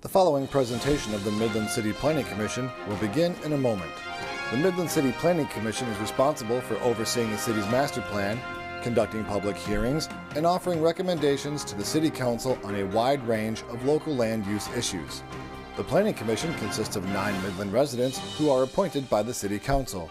The 0.00 0.08
following 0.08 0.46
presentation 0.46 1.12
of 1.12 1.24
the 1.24 1.32
Midland 1.32 1.68
City 1.68 1.92
Planning 1.92 2.24
Commission 2.26 2.70
will 2.86 2.94
begin 2.98 3.34
in 3.44 3.54
a 3.54 3.58
moment. 3.58 3.90
The 4.52 4.58
Midland 4.58 4.88
City 4.88 5.10
Planning 5.18 5.48
Commission 5.48 5.88
is 5.88 5.98
responsible 5.98 6.60
for 6.60 6.76
overseeing 6.82 7.32
the 7.32 7.36
city's 7.36 7.66
master 7.66 8.00
plan, 8.02 8.38
conducting 8.80 9.24
public 9.24 9.56
hearings, 9.56 10.08
and 10.36 10.46
offering 10.46 10.80
recommendations 10.80 11.64
to 11.64 11.74
the 11.74 11.84
City 11.84 12.10
Council 12.10 12.56
on 12.62 12.76
a 12.76 12.86
wide 12.86 13.26
range 13.26 13.62
of 13.70 13.84
local 13.84 14.14
land 14.14 14.46
use 14.46 14.68
issues. 14.76 15.24
The 15.76 15.82
Planning 15.82 16.14
Commission 16.14 16.54
consists 16.58 16.94
of 16.94 17.04
nine 17.06 17.34
Midland 17.42 17.72
residents 17.72 18.20
who 18.36 18.50
are 18.50 18.62
appointed 18.62 19.10
by 19.10 19.24
the 19.24 19.34
City 19.34 19.58
Council. 19.58 20.08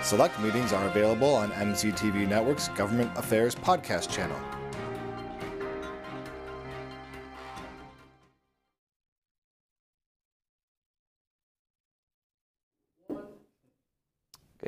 Select 0.00 0.40
meetings 0.40 0.72
are 0.72 0.86
available 0.86 1.34
on 1.34 1.50
MCTV 1.50 2.26
Network's 2.26 2.68
Government 2.68 3.10
Affairs 3.18 3.54
podcast 3.54 4.08
channel. 4.08 4.40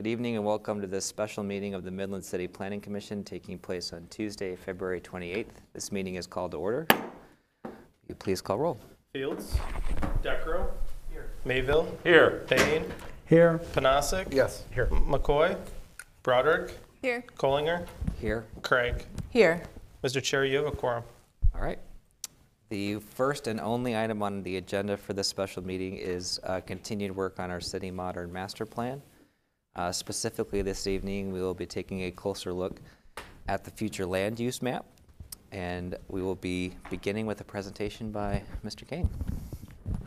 Good 0.00 0.08
evening 0.08 0.36
and 0.36 0.46
welcome 0.46 0.80
to 0.80 0.86
this 0.86 1.04
special 1.04 1.42
meeting 1.44 1.74
of 1.74 1.84
the 1.84 1.90
Midland 1.90 2.24
City 2.24 2.48
Planning 2.48 2.80
Commission 2.80 3.22
taking 3.22 3.58
place 3.58 3.92
on 3.92 4.06
Tuesday, 4.08 4.56
February 4.56 4.98
28th. 4.98 5.48
This 5.74 5.92
meeting 5.92 6.14
is 6.14 6.26
called 6.26 6.52
to 6.52 6.56
order. 6.56 6.86
Will 6.90 7.72
you 8.08 8.14
please 8.14 8.40
call 8.40 8.56
roll? 8.56 8.80
Fields. 9.12 9.58
Decro. 10.22 10.68
Here. 11.10 11.28
Mayville. 11.44 11.86
Here. 12.02 12.46
Payne. 12.46 12.86
Here. 13.26 13.60
Panasic. 13.74 14.32
Yes, 14.32 14.64
here. 14.72 14.86
McCoy. 14.86 15.54
Broderick. 16.22 16.78
Here. 17.02 17.22
Collinger. 17.36 17.86
Here. 18.18 18.46
Craig. 18.62 19.04
Here. 19.28 19.62
Mr. 20.02 20.22
Chair, 20.22 20.46
you 20.46 20.56
have 20.56 20.66
a 20.66 20.72
quorum. 20.72 21.04
All 21.54 21.60
right. 21.60 21.78
The 22.70 23.00
first 23.00 23.48
and 23.48 23.60
only 23.60 23.94
item 23.94 24.22
on 24.22 24.44
the 24.44 24.56
agenda 24.56 24.96
for 24.96 25.12
this 25.12 25.28
special 25.28 25.62
meeting 25.62 25.98
is 25.98 26.40
uh, 26.44 26.62
continued 26.62 27.14
work 27.14 27.38
on 27.38 27.50
our 27.50 27.60
city 27.60 27.90
modern 27.90 28.32
master 28.32 28.64
plan. 28.64 29.02
Uh, 29.76 29.92
Specifically 29.92 30.62
this 30.62 30.86
evening, 30.86 31.32
we 31.32 31.40
will 31.40 31.54
be 31.54 31.66
taking 31.66 32.02
a 32.02 32.10
closer 32.10 32.52
look 32.52 32.80
at 33.48 33.64
the 33.64 33.70
future 33.70 34.04
land 34.04 34.40
use 34.40 34.62
map. 34.62 34.84
And 35.52 35.96
we 36.08 36.22
will 36.22 36.36
be 36.36 36.74
beginning 36.90 37.26
with 37.26 37.40
a 37.40 37.44
presentation 37.44 38.10
by 38.10 38.42
Mr. 38.64 38.86
Kane. 38.86 39.08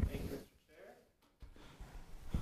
Thank 0.07 0.21
you, 0.21 0.37
Mr. 0.37 0.39
Chair. 0.69 2.41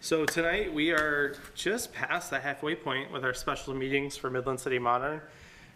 So 0.00 0.26
tonight 0.26 0.72
we 0.72 0.90
are 0.90 1.36
just 1.54 1.92
past 1.92 2.30
the 2.30 2.40
halfway 2.40 2.74
point 2.74 3.12
with 3.12 3.24
our 3.24 3.32
special 3.32 3.74
meetings 3.74 4.16
for 4.16 4.28
Midland 4.28 4.60
City 4.60 4.78
Modern 4.78 5.20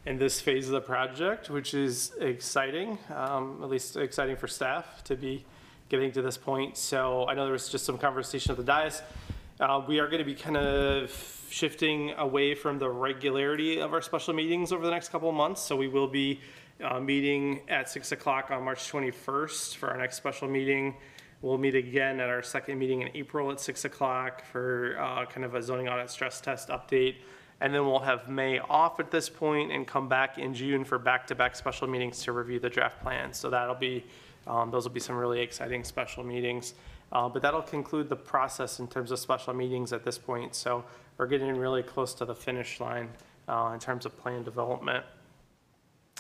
in 0.05 0.19
this 0.19 0.41
phase 0.41 0.67
of 0.67 0.73
the 0.73 0.81
project, 0.81 1.51
which 1.51 1.73
is 1.73 2.13
exciting, 2.21 2.99
um, 3.15 3.61
at 3.63 3.69
least 3.69 3.97
exciting 3.97 4.37
for 4.37 4.49
staff 4.49 5.03
to 5.05 5.17
be 5.17 5.45
getting 5.89 6.13
to 6.13 6.23
this 6.23 6.37
point. 6.37 6.77
So 6.77 7.27
I 7.29 7.35
know 7.35 7.45
there 7.45 7.53
was 7.53 7.69
just 7.69 7.85
some 7.85 7.97
conversation 7.97 8.51
at 8.51 8.57
the 8.57 8.65
dais. 8.65 9.03
Uh, 9.59 9.83
we 9.89 9.99
are 10.01 10.07
going 10.07 10.19
to 10.19 10.25
be 10.25 10.35
kind 10.35 10.59
of 10.59 11.47
shifting 11.49 12.13
away 12.19 12.55
from 12.55 12.79
the 12.79 12.89
regularity 12.89 13.81
of 13.81 13.95
our 13.95 14.03
special 14.03 14.35
meetings 14.35 14.71
over 14.71 14.85
the 14.85 14.91
next 14.91 15.09
couple 15.09 15.31
of 15.31 15.35
months. 15.35 15.63
So 15.63 15.75
we 15.75 15.89
will 15.89 16.09
be 16.09 16.41
uh, 16.85 17.01
meeting 17.01 17.63
at 17.67 17.89
six 17.89 18.13
o'clock 18.13 18.51
on 18.51 18.63
March 18.63 18.93
21st 18.93 19.77
for 19.77 19.89
our 19.89 19.97
next 19.97 20.17
special 20.17 20.47
meeting. 20.47 20.95
We'll 21.41 21.57
meet 21.57 21.75
again 21.75 22.21
at 22.21 22.29
our 22.29 22.43
second 22.43 22.79
meeting 22.79 23.01
in 23.01 23.09
April 23.15 23.51
at 23.51 23.59
six 23.59 23.87
o'clock 23.87 24.45
for 24.45 24.99
uh, 25.01 25.25
kind 25.25 25.47
of 25.47 25.55
a 25.55 25.63
zoning 25.63 25.89
audit 25.89 26.11
stress 26.11 26.39
test 26.39 26.69
update. 26.69 27.15
And 27.63 27.73
then 27.73 27.87
we'll 27.87 28.01
have 28.01 28.29
May 28.29 28.59
off 28.59 29.01
at 29.01 29.11
this 29.11 29.31
point 29.31 29.73
and 29.73 29.87
come 29.87 30.07
back 30.07 30.37
in 30.37 30.53
June 30.53 30.85
for 30.85 30.99
back-to-back 30.99 31.57
special 31.57 31.89
meetings 31.89 32.23
to 32.25 32.33
review 32.33 32.61
the 32.61 32.69
draft 32.69 33.01
plan. 33.01 33.33
So 33.33 33.49
that'll 33.49 33.75
be, 33.75 34.05
um, 34.47 34.71
those 34.71 34.85
will 34.85 34.93
be 34.93 35.01
some 35.01 35.17
really 35.17 35.41
exciting 35.41 35.83
special 35.83 36.25
meetings. 36.25 36.75
Uh, 37.13 37.29
But 37.29 37.43
that'll 37.43 37.63
conclude 37.63 38.09
the 38.09 38.17
process 38.17 38.81
in 38.81 38.89
terms 38.89 39.11
of 39.11 39.19
special 39.19 39.55
meetings 39.55 39.93
at 39.93 40.05
this 40.05 40.19
point. 40.19 40.55
So 40.55 40.85
we're 41.19 41.27
getting 41.27 41.57
really 41.57 41.83
close 41.83 42.15
to 42.15 42.25
the 42.25 42.35
finish 42.35 42.81
line 42.81 43.09
uh, 43.49 43.71
in 43.75 43.81
terms 43.81 44.07
of 44.07 44.17
plan 44.19 44.43
development. 44.43 45.05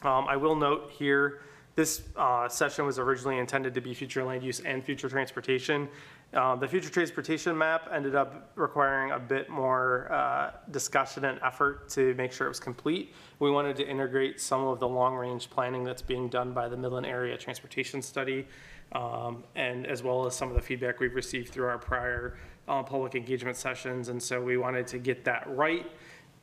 Um, 0.02 0.26
I 0.28 0.36
will 0.36 0.56
note 0.56 0.90
here, 0.90 1.40
this 1.74 2.02
uh, 2.16 2.48
session 2.48 2.86
was 2.86 2.98
originally 2.98 3.38
intended 3.38 3.74
to 3.74 3.80
be 3.80 3.92
future 3.92 4.24
land 4.24 4.42
use 4.42 4.60
and 4.60 4.82
future 4.82 5.08
transportation. 5.10 5.88
Uh, 6.32 6.56
The 6.56 6.66
future 6.66 6.90
transportation 6.90 7.56
map 7.56 7.88
ended 7.92 8.14
up 8.14 8.50
requiring 8.56 9.10
a 9.12 9.18
bit 9.18 9.48
more 9.50 10.10
uh, 10.10 10.52
discussion 10.70 11.24
and 11.24 11.38
effort 11.42 11.88
to 11.90 12.14
make 12.14 12.32
sure 12.32 12.46
it 12.46 12.50
was 12.50 12.60
complete. 12.60 13.14
We 13.40 13.50
wanted 13.50 13.76
to 13.76 13.86
integrate 13.86 14.40
some 14.40 14.64
of 14.66 14.80
the 14.80 14.88
long-range 14.88 15.50
planning 15.50 15.84
that's 15.84 16.02
being 16.02 16.28
done 16.28 16.52
by 16.52 16.68
the 16.68 16.76
Midland 16.76 17.06
Area 17.06 17.36
Transportation 17.36 18.00
Study, 18.02 18.46
um, 18.92 19.44
and 19.54 19.86
as 19.86 20.02
well 20.02 20.26
as 20.26 20.34
some 20.34 20.48
of 20.48 20.54
the 20.54 20.62
feedback 20.62 21.00
we've 21.00 21.14
received 21.14 21.52
through 21.52 21.66
our 21.66 21.78
prior 21.78 22.36
uh, 22.68 22.82
public 22.82 23.14
engagement 23.14 23.56
sessions. 23.56 24.08
And 24.08 24.22
so 24.22 24.42
we 24.42 24.56
wanted 24.56 24.86
to 24.88 24.98
get 24.98 25.24
that 25.24 25.44
right 25.48 25.90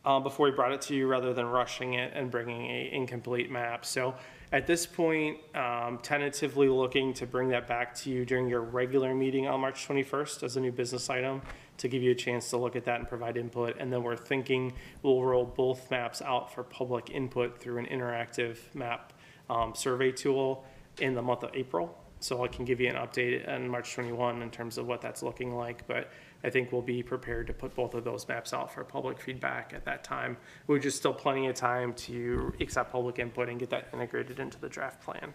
uh, 0.06 0.20
before 0.20 0.48
we 0.48 0.52
brought 0.52 0.72
it 0.72 0.82
to 0.82 0.96
you 0.96 1.08
rather 1.08 1.34
than 1.34 1.46
rushing 1.46 1.94
it 1.94 2.12
and 2.14 2.30
bringing 2.30 2.66
a 2.66 2.90
incomplete 2.92 3.50
map. 3.50 3.86
So 3.86 4.16
at 4.52 4.68
this 4.68 4.86
point, 4.86 5.38
um, 5.56 6.00
tentatively 6.04 6.68
looking 6.68 7.14
to 7.16 7.26
bring 7.26 7.50
that 7.50 7.68
back 7.68 7.96
to 7.96 8.10
you 8.10 8.26
during 8.26 8.48
your 8.48 8.62
regular 8.62 9.16
meeting 9.16 9.48
on 9.48 9.62
March 9.62 9.88
21st 9.88 10.44
as 10.44 10.58
a 10.58 10.60
new 10.60 10.72
business 10.72 11.10
item 11.10 11.42
to 11.78 11.88
give 11.88 12.04
you 12.04 12.12
a 12.12 12.16
chance 12.16 12.50
to 12.52 12.58
look 12.58 12.76
at 12.76 12.86
that 12.86 13.00
and 13.00 13.08
provide 13.08 13.36
input. 13.36 13.76
And 13.80 13.92
then 13.92 14.04
we're 14.04 14.16
thinking 14.16 14.74
we'll 15.02 15.24
roll 15.24 15.46
both 15.46 15.90
maps 15.90 16.22
out 16.22 16.54
for 16.54 16.64
public 16.64 17.10
input 17.10 17.58
through 17.58 17.80
an 17.80 17.88
interactive 17.88 18.58
map 18.76 19.14
um, 19.50 19.74
survey 19.74 20.12
tool 20.12 20.66
in 21.00 21.16
the 21.16 21.22
month 21.22 21.44
of 21.44 21.50
April. 21.56 21.98
So 22.24 22.42
I 22.42 22.48
can 22.48 22.64
give 22.64 22.80
you 22.80 22.88
an 22.88 22.96
update 22.96 23.50
on 23.50 23.68
March 23.68 23.94
21 23.96 24.42
in 24.42 24.50
terms 24.50 24.78
of 24.78 24.88
what 24.88 25.02
that's 25.02 25.24
looking 25.24 25.54
like. 25.58 25.86
But 25.88 26.10
I 26.46 26.50
think 26.50 26.72
we'll 26.72 26.82
be 26.82 27.04
prepared 27.04 27.48
to 27.48 27.54
put 27.54 27.76
both 27.76 27.96
of 27.96 28.06
those 28.06 28.26
maps 28.30 28.54
out 28.54 28.74
for 28.74 28.82
public 28.86 29.20
feedback 29.20 29.74
at 29.76 29.84
that 29.84 30.06
time, 30.06 30.38
which 30.68 30.86
is 30.86 30.96
still 30.96 31.14
plenty 31.14 31.48
of 31.48 31.56
time 31.56 31.94
to 31.94 32.54
accept 32.62 32.94
public 32.94 33.20
input 33.20 33.50
and 33.50 33.60
get 33.60 33.70
that 33.72 33.90
integrated 33.92 34.40
into 34.40 34.58
the 34.58 34.70
draft 34.70 35.04
plan. 35.04 35.34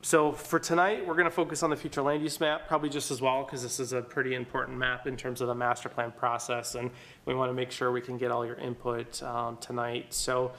So 0.00 0.32
for 0.32 0.58
tonight, 0.58 1.06
we're 1.06 1.14
gonna 1.14 1.30
focus 1.30 1.62
on 1.62 1.68
the 1.68 1.76
future 1.76 2.00
land 2.00 2.22
use 2.22 2.40
map, 2.40 2.66
probably 2.66 2.88
just 2.88 3.10
as 3.10 3.20
well, 3.20 3.44
because 3.44 3.62
this 3.62 3.80
is 3.80 3.92
a 3.92 4.00
pretty 4.00 4.34
important 4.34 4.78
map 4.78 5.06
in 5.06 5.14
terms 5.14 5.42
of 5.42 5.48
the 5.48 5.54
master 5.54 5.90
plan 5.90 6.10
process, 6.10 6.74
and 6.74 6.90
we 7.26 7.34
wanna 7.34 7.52
make 7.52 7.70
sure 7.70 7.92
we 7.92 8.00
can 8.00 8.16
get 8.16 8.30
all 8.30 8.46
your 8.46 8.56
input, 8.56 9.22
um, 9.22 9.58
tonight. 9.58 10.14
So 10.14 10.52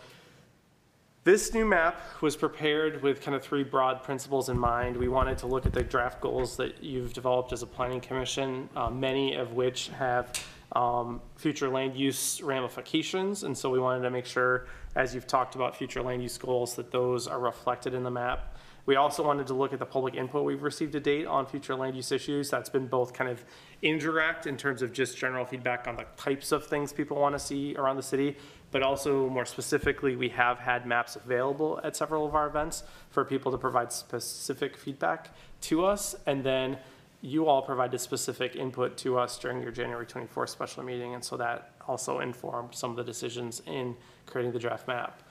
this 1.23 1.53
new 1.53 1.65
map 1.65 2.01
was 2.21 2.35
prepared 2.35 3.03
with 3.03 3.21
kind 3.21 3.35
of 3.35 3.43
three 3.43 3.63
broad 3.63 4.01
principles 4.01 4.49
in 4.49 4.57
mind. 4.57 4.97
We 4.97 5.07
wanted 5.07 5.37
to 5.39 5.47
look 5.47 5.67
at 5.67 5.73
the 5.73 5.83
draft 5.83 6.19
goals 6.19 6.57
that 6.57 6.83
you've 6.83 7.13
developed 7.13 7.53
as 7.53 7.61
a 7.61 7.67
planning 7.67 8.01
commission, 8.01 8.67
uh, 8.75 8.89
many 8.89 9.35
of 9.35 9.53
which 9.53 9.89
have 9.89 10.33
um, 10.71 11.21
future 11.35 11.69
land 11.69 11.95
use 11.95 12.41
ramifications. 12.41 13.43
And 13.43 13.55
so 13.55 13.69
we 13.69 13.79
wanted 13.79 14.01
to 14.01 14.09
make 14.09 14.25
sure, 14.25 14.65
as 14.95 15.13
you've 15.13 15.27
talked 15.27 15.53
about 15.53 15.75
future 15.75 16.01
land 16.01 16.23
use 16.23 16.37
goals, 16.39 16.75
that 16.75 16.89
those 16.89 17.27
are 17.27 17.39
reflected 17.39 17.93
in 17.93 18.01
the 18.01 18.11
map. 18.11 18.57
We 18.87 18.95
also 18.95 19.23
wanted 19.23 19.45
to 19.47 19.53
look 19.53 19.73
at 19.73 19.79
the 19.79 19.85
public 19.85 20.15
input 20.15 20.43
we've 20.43 20.63
received 20.63 20.93
to 20.93 20.99
date 20.99 21.27
on 21.27 21.45
future 21.45 21.75
land 21.75 21.95
use 21.95 22.11
issues. 22.11 22.49
That's 22.49 22.69
been 22.69 22.87
both 22.87 23.13
kind 23.13 23.29
of 23.29 23.45
indirect 23.83 24.47
in 24.47 24.57
terms 24.57 24.81
of 24.81 24.91
just 24.91 25.17
general 25.17 25.45
feedback 25.45 25.87
on 25.87 25.97
the 25.97 26.05
types 26.17 26.51
of 26.51 26.65
things 26.65 26.91
people 26.91 27.17
want 27.17 27.35
to 27.35 27.39
see 27.39 27.75
around 27.75 27.97
the 27.97 28.03
city, 28.03 28.37
but 28.71 28.81
also 28.81 29.29
more 29.29 29.45
specifically, 29.45 30.15
we 30.15 30.29
have 30.29 30.57
had 30.57 30.85
maps 30.85 31.15
available 31.15 31.79
at 31.83 31.95
several 31.95 32.25
of 32.25 32.35
our 32.35 32.47
events 32.47 32.83
for 33.09 33.23
people 33.25 33.51
to 33.51 33.57
provide 33.57 33.91
specific 33.91 34.77
feedback 34.77 35.29
to 35.61 35.85
us. 35.85 36.15
And 36.25 36.43
then 36.43 36.77
you 37.21 37.47
all 37.47 37.61
provided 37.61 37.99
specific 37.99 38.55
input 38.55 38.97
to 38.97 39.19
us 39.19 39.37
during 39.37 39.61
your 39.61 39.71
January 39.71 40.05
24th 40.05 40.49
special 40.49 40.83
meeting. 40.83 41.13
And 41.13 41.23
so 41.23 41.37
that 41.37 41.73
also 41.87 42.19
informed 42.19 42.73
some 42.73 42.89
of 42.89 42.95
the 42.95 43.03
decisions 43.03 43.61
in 43.67 43.95
creating 44.25 44.53
the 44.53 44.59
draft 44.59 44.87
map. 44.87 45.21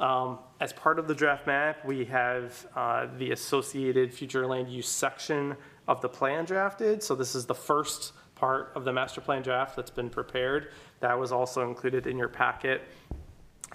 Um, 0.00 0.38
As 0.60 0.72
part 0.72 0.98
of 0.98 1.08
the 1.08 1.14
draft 1.14 1.46
map, 1.46 1.84
we 1.84 2.04
have 2.06 2.66
uh, 2.74 3.06
the 3.18 3.32
associated 3.32 4.14
future 4.14 4.46
land 4.46 4.68
use 4.68 4.88
section 4.88 5.56
of 5.88 6.00
the 6.00 6.08
plan 6.08 6.44
drafted. 6.44 7.02
So 7.02 7.14
this 7.14 7.34
is 7.34 7.46
the 7.46 7.54
first 7.54 8.12
part 8.34 8.70
of 8.76 8.84
the 8.84 8.92
master 8.92 9.20
plan 9.20 9.42
draft 9.42 9.74
that's 9.74 9.90
been 9.90 10.08
prepared. 10.08 10.70
That 11.00 11.18
was 11.18 11.32
also 11.32 11.68
included 11.68 12.06
in 12.06 12.18
your 12.18 12.28
packet 12.28 12.82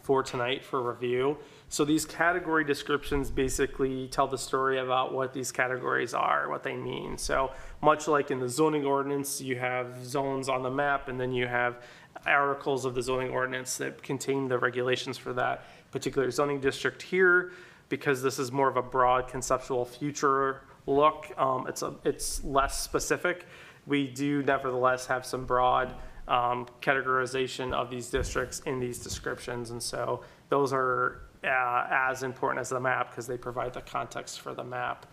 for 0.04 0.22
tonight 0.22 0.64
for 0.64 0.82
review. 0.82 1.38
So 1.70 1.86
these 1.86 2.06
category 2.06 2.66
descriptions 2.66 3.32
basically 3.32 4.08
tell 4.10 4.28
the 4.28 4.38
story 4.38 4.80
about 4.80 5.14
what 5.14 5.34
these 5.34 5.52
categories 5.52 6.14
are, 6.14 6.50
what 6.50 6.62
they 6.62 6.76
mean. 6.76 7.18
So 7.18 7.52
much 7.82 8.08
like 8.08 8.30
in 8.30 8.40
the 8.40 8.50
zoning 8.50 8.86
ordinance, 8.86 9.42
you 9.42 9.58
have 9.58 10.06
zones 10.06 10.50
on 10.50 10.62
the 10.62 10.70
map 10.70 11.08
and 11.08 11.20
then 11.20 11.32
you 11.32 11.48
have 11.48 11.82
articles 12.26 12.86
of 12.86 12.96
the 12.96 13.02
zoning 13.02 13.32
ordinance 13.32 13.78
that 13.78 14.04
contain 14.04 14.48
the 14.48 14.58
regulations 14.58 15.18
for 15.18 15.34
that 15.34 15.66
particular 15.92 16.30
zoning 16.30 16.60
district 16.60 17.02
here. 17.02 17.54
Because 17.90 18.22
this 18.22 18.40
is 18.40 18.52
more 18.52 18.68
of 18.68 18.78
a 18.78 18.82
broad 18.82 19.28
conceptual 19.28 19.86
future 19.86 20.62
look, 20.86 21.32
um, 21.38 21.68
it's 21.68 21.82
a, 21.82 21.94
it's 22.04 22.44
less 22.44 22.82
specific. 22.82 23.46
We 23.86 24.08
do 24.08 24.44
nevertheless 24.44 25.06
have 25.08 25.26
some 25.26 25.46
broad 25.46 25.94
um, 26.28 26.68
categorization 26.82 27.74
of 27.74 27.90
these 27.90 28.10
districts 28.10 28.62
in 28.66 28.80
these 28.80 29.00
descriptions. 29.00 29.72
And 29.72 29.82
so 29.82 30.24
those 30.50 30.72
are 30.74 31.22
uh, 31.44 31.88
as 31.90 32.24
important 32.24 32.62
as 32.62 32.70
the 32.70 32.80
map 32.80 33.10
because 33.10 33.28
they 33.28 33.38
provide 33.38 33.74
the 33.74 33.82
context 33.82 34.42
for 34.42 34.54
the 34.54 34.64
map. 34.64 35.06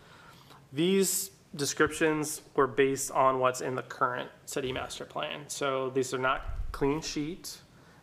These 0.72 1.30
descriptions 1.56 2.42
were 2.54 2.68
based 2.68 3.10
on 3.10 3.40
what's 3.40 3.60
in 3.60 3.74
the 3.74 3.82
current 3.82 4.30
city 4.46 4.72
master 4.72 5.04
plan. 5.04 5.40
So 5.48 5.90
these 5.90 6.14
are 6.14 6.18
not 6.18 6.42
clean 6.72 7.00
sheet. 7.00 7.58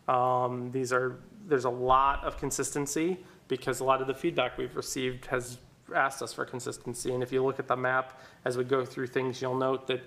Um, 0.06 0.70
these 0.70 0.92
are, 0.92 1.20
there's 1.46 1.64
a 1.64 1.70
lot 1.70 2.24
of 2.24 2.36
consistency 2.36 3.18
because 3.48 3.80
a 3.80 3.84
lot 3.84 4.02
of 4.02 4.06
the 4.06 4.14
feedback 4.14 4.58
we've 4.58 4.76
received 4.76 5.24
has 5.26 5.58
asked 5.94 6.22
us 6.22 6.34
for 6.34 6.44
consistency. 6.44 7.14
And 7.14 7.22
if 7.22 7.32
you 7.32 7.42
look 7.42 7.58
at 7.58 7.66
the 7.66 7.76
map 7.76 8.20
as 8.44 8.58
we 8.58 8.64
go 8.64 8.84
through 8.84 9.06
things, 9.06 9.40
you'll 9.40 9.56
note 9.56 9.86
that 9.86 10.02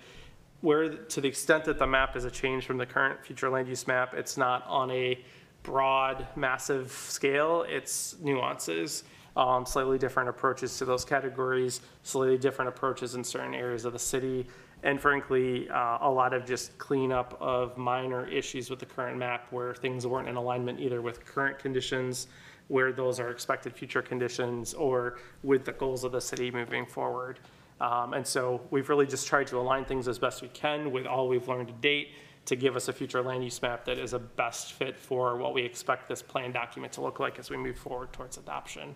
where, 0.61 0.89
to 0.89 1.21
the 1.21 1.27
extent 1.27 1.65
that 1.65 1.77
the 1.77 1.87
map 1.87 2.15
is 2.15 2.25
a 2.25 2.31
change 2.31 2.65
from 2.65 2.77
the 2.77 2.85
current 2.85 3.23
future 3.25 3.49
land 3.49 3.67
use 3.67 3.87
map, 3.87 4.13
it's 4.13 4.37
not 4.37 4.65
on 4.67 4.89
a 4.91 5.19
broad, 5.63 6.27
massive 6.35 6.91
scale. 6.91 7.65
It's 7.67 8.15
nuances, 8.21 9.03
um, 9.35 9.65
slightly 9.65 9.97
different 9.97 10.29
approaches 10.29 10.77
to 10.77 10.85
those 10.85 11.05
categories, 11.05 11.81
slightly 12.03 12.37
different 12.37 12.69
approaches 12.69 13.15
in 13.15 13.23
certain 13.23 13.53
areas 13.53 13.85
of 13.85 13.93
the 13.93 13.99
city, 13.99 14.47
and 14.83 14.99
frankly, 14.99 15.69
uh, 15.69 15.99
a 16.01 16.09
lot 16.09 16.33
of 16.33 16.45
just 16.45 16.75
cleanup 16.79 17.37
of 17.39 17.77
minor 17.77 18.27
issues 18.27 18.69
with 18.69 18.79
the 18.79 18.85
current 18.85 19.17
map 19.17 19.47
where 19.51 19.75
things 19.75 20.07
weren't 20.07 20.27
in 20.27 20.35
alignment 20.35 20.79
either 20.79 21.01
with 21.01 21.23
current 21.23 21.59
conditions, 21.59 22.27
where 22.67 22.91
those 22.91 23.19
are 23.19 23.29
expected 23.29 23.73
future 23.73 24.01
conditions, 24.01 24.73
or 24.73 25.19
with 25.43 25.65
the 25.65 25.73
goals 25.73 26.03
of 26.03 26.11
the 26.11 26.21
city 26.21 26.49
moving 26.49 26.85
forward. 26.85 27.39
Um, 27.81 28.13
and 28.13 28.25
so 28.25 28.61
we've 28.69 28.89
really 28.89 29.07
just 29.07 29.25
tried 29.25 29.47
to 29.47 29.57
align 29.57 29.85
things 29.85 30.07
as 30.07 30.19
best 30.19 30.43
we 30.43 30.49
can 30.49 30.91
with 30.91 31.07
all 31.07 31.27
we've 31.27 31.47
learned 31.47 31.69
to 31.69 31.73
date 31.73 32.09
to 32.45 32.55
give 32.55 32.75
us 32.75 32.87
a 32.87 32.93
future 32.93 33.23
land 33.23 33.43
use 33.43 33.59
map 33.59 33.85
that 33.85 33.97
is 33.97 34.13
a 34.13 34.19
best 34.19 34.73
fit 34.73 34.95
for 34.95 35.35
what 35.35 35.55
we 35.55 35.63
expect 35.63 36.07
this 36.07 36.21
plan 36.21 36.51
document 36.51 36.93
to 36.93 37.01
look 37.01 37.19
like 37.19 37.39
as 37.39 37.49
we 37.49 37.57
move 37.57 37.75
forward 37.75 38.13
towards 38.13 38.37
adoption. 38.37 38.93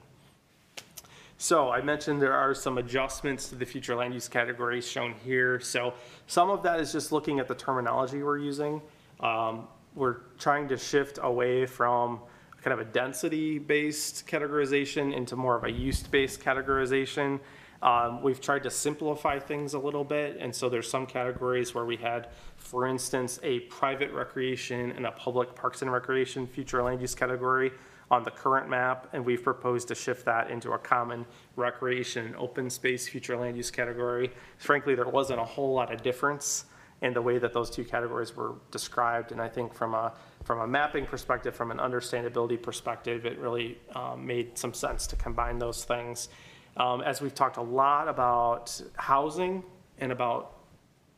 So 1.37 1.71
I 1.71 1.81
mentioned 1.81 2.21
there 2.21 2.33
are 2.33 2.53
some 2.53 2.77
adjustments 2.77 3.49
to 3.49 3.55
the 3.55 3.65
future 3.65 3.95
land 3.95 4.13
use 4.13 4.27
categories 4.27 4.87
shown 4.87 5.15
here. 5.25 5.59
So 5.59 5.95
some 6.27 6.51
of 6.51 6.61
that 6.63 6.79
is 6.79 6.91
just 6.91 7.11
looking 7.11 7.39
at 7.39 7.47
the 7.47 7.55
terminology 7.55 8.21
we're 8.21 8.37
using. 8.37 8.81
Um, 9.19 9.67
we're 9.95 10.17
trying 10.37 10.67
to 10.67 10.77
shift 10.77 11.17
away 11.23 11.65
from 11.65 12.19
kind 12.61 12.79
of 12.79 12.87
a 12.87 12.91
density-based 12.91 14.27
categorization 14.27 15.11
into 15.15 15.35
more 15.35 15.55
of 15.55 15.63
a 15.63 15.71
use-based 15.71 16.39
categorization. 16.39 17.39
Um, 17.85 18.23
we've 18.23 18.41
tried 18.41 18.63
to 18.63 18.71
simplify 18.71 19.37
things 19.37 19.75
a 19.75 19.79
little 19.79 20.03
bit, 20.03 20.37
and 20.39 20.53
so 20.53 20.69
there's 20.69 20.89
some 20.89 21.05
categories 21.05 21.75
where 21.75 21.85
we 21.85 21.97
had, 21.97 22.29
for 22.57 22.87
instance, 22.87 23.39
a 23.43 23.59
private 23.59 24.11
recreation 24.11 24.91
and 24.93 25.05
a 25.05 25.11
public 25.11 25.53
parks 25.53 25.83
and 25.83 25.91
recreation 25.93 26.47
future 26.47 26.81
land 26.81 26.99
use 26.99 27.13
category 27.13 27.71
on 28.09 28.23
the 28.23 28.31
current 28.31 28.67
map, 28.67 29.07
and 29.13 29.23
we've 29.23 29.43
proposed 29.43 29.87
to 29.89 29.95
shift 29.95 30.25
that 30.25 30.49
into 30.49 30.71
a 30.71 30.79
common 30.79 31.27
recreation 31.57 32.25
and 32.25 32.35
open 32.37 32.71
space 32.71 33.07
future 33.07 33.37
land 33.37 33.55
use 33.55 33.69
category. 33.69 34.31
Frankly, 34.57 34.95
there 34.95 35.07
wasn't 35.07 35.39
a 35.39 35.45
whole 35.45 35.75
lot 35.75 35.93
of 35.93 36.01
difference 36.01 36.65
in 37.03 37.13
the 37.13 37.21
way 37.21 37.37
that 37.37 37.53
those 37.53 37.69
two 37.69 37.83
categories 37.83 38.35
were 38.35 38.55
described, 38.71 39.31
and 39.31 39.39
I 39.39 39.47
think 39.47 39.75
from 39.75 39.93
a 39.93 40.11
from 40.43 40.59
a 40.61 40.67
mapping 40.67 41.05
perspective, 41.05 41.55
from 41.55 41.69
an 41.69 41.77
understandability 41.77 42.59
perspective, 42.59 43.27
it 43.27 43.37
really 43.37 43.77
um, 43.95 44.25
made 44.25 44.57
some 44.57 44.73
sense 44.73 45.05
to 45.07 45.15
combine 45.15 45.59
those 45.59 45.83
things. 45.83 46.29
Um, 46.77 47.01
as 47.01 47.21
we've 47.21 47.33
talked 47.33 47.57
a 47.57 47.61
lot 47.61 48.07
about 48.07 48.81
housing 48.95 49.63
and 49.99 50.11
about 50.11 50.57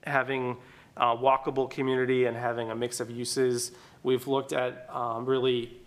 having 0.04 0.58
a 0.96 1.16
walkable 1.16 1.70
community 1.70 2.26
and 2.26 2.38
having 2.38 2.70
a 2.70 2.76
mix 2.76 3.00
of 3.00 3.10
uses, 3.10 3.72
we've 4.04 4.28
looked 4.28 4.54
at 4.54 4.88
um, 4.92 5.26
really 5.26 5.78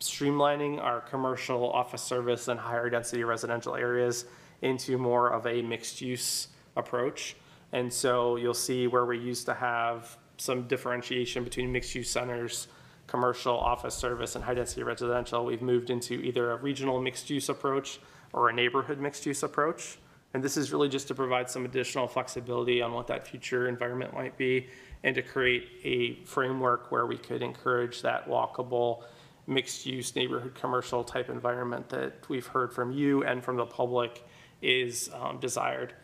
streamlining 0.00 0.82
our 0.82 1.00
commercial 1.00 1.70
office 1.70 2.02
service 2.02 2.48
and 2.48 2.58
higher 2.58 2.90
density 2.90 3.24
residential 3.24 3.74
areas 3.74 4.26
into 4.62 4.98
more 4.98 5.30
of 5.30 5.46
a 5.46 5.62
mixed 5.62 6.00
use 6.00 6.48
approach. 6.76 7.36
And 7.72 7.92
so 7.92 8.36
you'll 8.36 8.54
see 8.54 8.86
where 8.86 9.04
we 9.04 9.18
used 9.18 9.46
to 9.46 9.54
have 9.54 10.16
some 10.36 10.66
differentiation 10.66 11.44
between 11.44 11.70
mixed 11.70 11.94
use 11.94 12.10
centers, 12.10 12.68
commercial 13.06 13.56
office 13.56 13.94
service, 13.94 14.34
and 14.34 14.44
high 14.44 14.54
density 14.54 14.82
residential. 14.82 15.44
We've 15.44 15.62
moved 15.62 15.90
into 15.90 16.14
either 16.14 16.52
a 16.52 16.56
regional 16.56 17.00
mixed 17.00 17.30
use 17.30 17.48
approach 17.48 18.00
or 18.34 18.48
a 18.48 18.52
neighborhood 18.52 18.98
mixed 18.98 19.24
use 19.24 19.42
approach. 19.42 19.98
And 20.34 20.42
this 20.42 20.56
is 20.56 20.72
really 20.72 20.88
just 20.88 21.06
to 21.08 21.14
provide 21.14 21.48
some 21.48 21.64
additional 21.64 22.08
flexibility 22.08 22.82
on 22.82 22.92
what 22.92 23.06
that 23.06 23.26
future 23.26 23.68
environment 23.68 24.12
might 24.12 24.36
be 24.36 24.66
and 25.04 25.14
to 25.14 25.22
create 25.22 25.68
a 25.84 26.16
framework 26.24 26.90
where 26.90 27.06
we 27.06 27.16
could 27.16 27.40
encourage 27.40 28.02
that 28.02 28.28
walkable, 28.28 29.04
mixed 29.46 29.86
use 29.86 30.14
neighborhood 30.16 30.54
commercial 30.54 31.04
type 31.04 31.30
environment 31.30 31.88
that 31.90 32.28
we've 32.28 32.48
heard 32.48 32.72
from 32.72 32.90
you 32.90 33.22
and 33.22 33.44
from 33.44 33.56
the 33.56 33.66
public 33.66 34.26
is 34.60 35.08
um, 35.14 35.38
desired. 35.38 35.94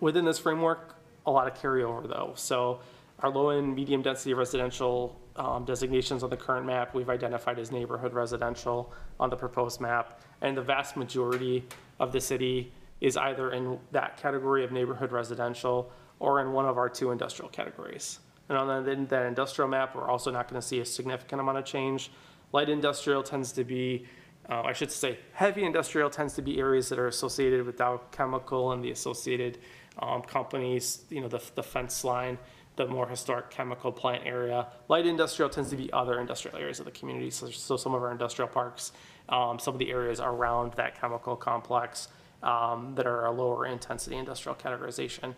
Within 0.00 0.24
this 0.24 0.40
framework, 0.40 0.96
a 1.24 1.30
lot 1.30 1.46
of 1.46 1.54
carryover 1.54 2.08
though. 2.08 2.32
So 2.34 2.80
our 3.20 3.30
low 3.30 3.50
and 3.50 3.76
medium 3.76 4.02
density 4.02 4.34
residential 4.34 5.20
um, 5.36 5.64
designations 5.64 6.22
on 6.22 6.30
the 6.30 6.36
current 6.36 6.66
map, 6.66 6.94
we've 6.94 7.10
identified 7.10 7.58
as 7.58 7.72
neighborhood 7.72 8.12
residential 8.12 8.92
on 9.18 9.30
the 9.30 9.36
proposed 9.36 9.80
map. 9.80 10.20
And 10.40 10.56
the 10.56 10.62
vast 10.62 10.96
majority 10.96 11.64
of 12.00 12.12
the 12.12 12.20
city 12.20 12.72
is 13.00 13.16
either 13.16 13.52
in 13.52 13.78
that 13.92 14.16
category 14.16 14.64
of 14.64 14.72
neighborhood 14.72 15.12
residential 15.12 15.90
or 16.20 16.40
in 16.40 16.52
one 16.52 16.66
of 16.66 16.78
our 16.78 16.88
two 16.88 17.10
industrial 17.10 17.48
categories. 17.48 18.20
And 18.48 18.58
on 18.58 18.84
the, 18.84 19.06
that 19.06 19.26
industrial 19.26 19.68
map, 19.68 19.94
we're 19.94 20.08
also 20.08 20.30
not 20.30 20.48
going 20.48 20.60
to 20.60 20.66
see 20.66 20.80
a 20.80 20.84
significant 20.84 21.40
amount 21.40 21.58
of 21.58 21.64
change. 21.64 22.10
Light 22.52 22.68
industrial 22.68 23.22
tends 23.22 23.52
to 23.52 23.64
be, 23.64 24.06
uh, 24.48 24.62
I 24.62 24.72
should 24.72 24.92
say, 24.92 25.18
heavy 25.32 25.64
industrial 25.64 26.10
tends 26.10 26.34
to 26.34 26.42
be 26.42 26.58
areas 26.58 26.88
that 26.90 26.98
are 26.98 27.08
associated 27.08 27.64
with 27.64 27.78
Dow 27.78 28.00
Chemical 28.10 28.72
and 28.72 28.84
the 28.84 28.90
associated 28.90 29.58
um, 29.98 30.22
companies, 30.22 31.04
you 31.10 31.20
know, 31.20 31.28
the, 31.28 31.42
the 31.54 31.62
fence 31.62 32.04
line 32.04 32.38
the 32.76 32.86
more 32.86 33.06
historic 33.06 33.50
chemical 33.50 33.92
plant 33.92 34.22
area. 34.26 34.66
Light 34.88 35.06
industrial 35.06 35.50
tends 35.50 35.70
to 35.70 35.76
be 35.76 35.92
other 35.92 36.20
industrial 36.20 36.56
areas 36.56 36.78
of 36.78 36.86
the 36.86 36.90
community. 36.90 37.30
So, 37.30 37.50
so 37.50 37.76
some 37.76 37.94
of 37.94 38.02
our 38.02 38.10
industrial 38.10 38.48
parks, 38.48 38.92
um, 39.28 39.58
some 39.58 39.74
of 39.74 39.78
the 39.78 39.90
areas 39.90 40.20
around 40.20 40.72
that 40.74 40.98
chemical 40.98 41.36
complex 41.36 42.08
um, 42.42 42.94
that 42.94 43.06
are 43.06 43.26
a 43.26 43.30
lower 43.30 43.66
intensity 43.66 44.16
industrial 44.16 44.56
categorization. 44.56 45.34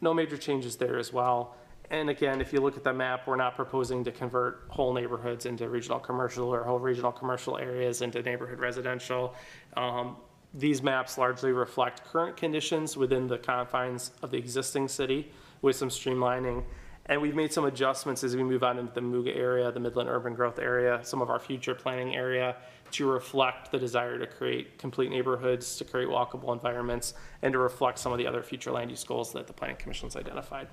No 0.00 0.12
major 0.12 0.36
changes 0.36 0.76
there 0.76 0.98
as 0.98 1.12
well. 1.12 1.56
And 1.90 2.10
again, 2.10 2.40
if 2.40 2.52
you 2.52 2.60
look 2.60 2.76
at 2.76 2.84
the 2.84 2.92
map, 2.92 3.26
we're 3.26 3.36
not 3.36 3.54
proposing 3.54 4.02
to 4.04 4.12
convert 4.12 4.64
whole 4.68 4.92
neighborhoods 4.92 5.46
into 5.46 5.68
regional 5.68 6.00
commercial 6.00 6.52
or 6.52 6.64
whole 6.64 6.80
regional 6.80 7.12
commercial 7.12 7.58
areas 7.58 8.02
into 8.02 8.22
neighborhood 8.22 8.58
residential. 8.58 9.34
Um, 9.76 10.16
these 10.52 10.82
maps 10.82 11.16
largely 11.16 11.52
reflect 11.52 12.04
current 12.04 12.36
conditions 12.36 12.96
within 12.96 13.28
the 13.28 13.38
confines 13.38 14.10
of 14.22 14.30
the 14.30 14.38
existing 14.38 14.88
city 14.88 15.30
with 15.66 15.76
some 15.76 15.90
streamlining. 15.90 16.64
And 17.06 17.20
we've 17.20 17.34
made 17.34 17.52
some 17.52 17.66
adjustments 17.66 18.24
as 18.24 18.34
we 18.34 18.42
move 18.42 18.62
on 18.62 18.78
into 18.78 18.92
the 18.92 19.00
Muga 19.00 19.36
area, 19.36 19.70
the 19.70 19.80
Midland 19.80 20.08
Urban 20.08 20.34
Growth 20.34 20.58
area, 20.58 21.00
some 21.02 21.20
of 21.20 21.28
our 21.28 21.38
future 21.38 21.74
planning 21.74 22.16
area 22.16 22.56
to 22.92 23.10
reflect 23.10 23.70
the 23.70 23.78
desire 23.78 24.18
to 24.18 24.26
create 24.26 24.78
complete 24.78 25.10
neighborhoods, 25.10 25.76
to 25.76 25.84
create 25.84 26.08
walkable 26.08 26.52
environments, 26.52 27.14
and 27.42 27.52
to 27.52 27.58
reflect 27.58 27.98
some 27.98 28.12
of 28.12 28.18
the 28.18 28.26
other 28.26 28.42
future 28.42 28.72
land 28.72 28.90
use 28.90 29.04
goals 29.04 29.32
that 29.32 29.46
the 29.46 29.52
Planning 29.52 29.76
Commission's 29.76 30.16
identified. 30.16 30.68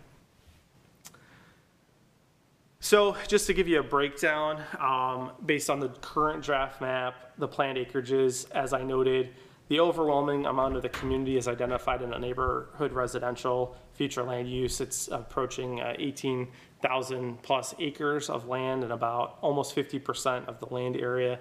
So 2.79 3.15
just 3.27 3.47
to 3.47 3.53
give 3.53 3.67
you 3.67 3.79
a 3.79 3.83
breakdown, 3.83 4.61
um, 4.79 5.31
based 5.45 5.69
on 5.69 5.79
the 5.79 5.89
current 5.89 6.43
draft 6.43 6.81
map, 6.81 7.15
the 7.37 7.47
planned 7.47 7.77
acreages, 7.77 8.49
as 8.51 8.73
I 8.73 8.83
noted, 8.83 9.29
the 9.69 9.79
overwhelming 9.79 10.45
amount 10.45 10.75
of 10.75 10.81
the 10.81 10.89
community 10.89 11.37
is 11.37 11.47
identified 11.47 12.01
in 12.01 12.13
a 12.13 12.19
neighborhood 12.19 12.91
residential 12.91 13.75
future 13.93 14.23
land 14.23 14.49
use. 14.49 14.81
It's 14.81 15.07
approaching 15.07 15.81
uh, 15.81 15.93
18,000 15.97 17.41
plus 17.41 17.75
acres 17.79 18.29
of 18.29 18.47
land 18.47 18.83
and 18.83 18.91
about 18.91 19.37
almost 19.41 19.75
50% 19.75 20.47
of 20.47 20.59
the 20.59 20.65
land 20.73 20.97
area 20.97 21.39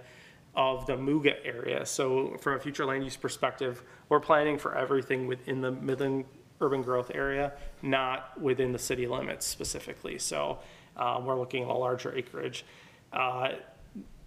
of 0.55 0.87
the 0.87 0.95
Muga 0.95 1.35
area. 1.45 1.85
So 1.87 2.37
from 2.41 2.55
a 2.55 2.61
future 2.61 2.85
land 2.85 3.05
use 3.05 3.17
perspective, 3.17 3.83
we're 4.09 4.21
planning 4.21 4.59
for 4.59 4.77
everything 4.77 5.27
within 5.27 5.61
the 5.61 5.71
Midland 5.71 6.25
urban 6.61 6.83
growth 6.83 7.11
area, 7.15 7.53
not 7.83 8.41
within 8.41 8.73
the 8.73 8.79
city 8.79 9.07
limits 9.07 9.47
specifically. 9.47 10.19
So 10.19 10.59
uh, 10.97 11.21
we're 11.25 11.39
looking 11.39 11.65
at 11.65 11.69
a 11.69 11.73
larger 11.73 12.15
acreage. 12.15 12.65
Uh, 13.13 13.53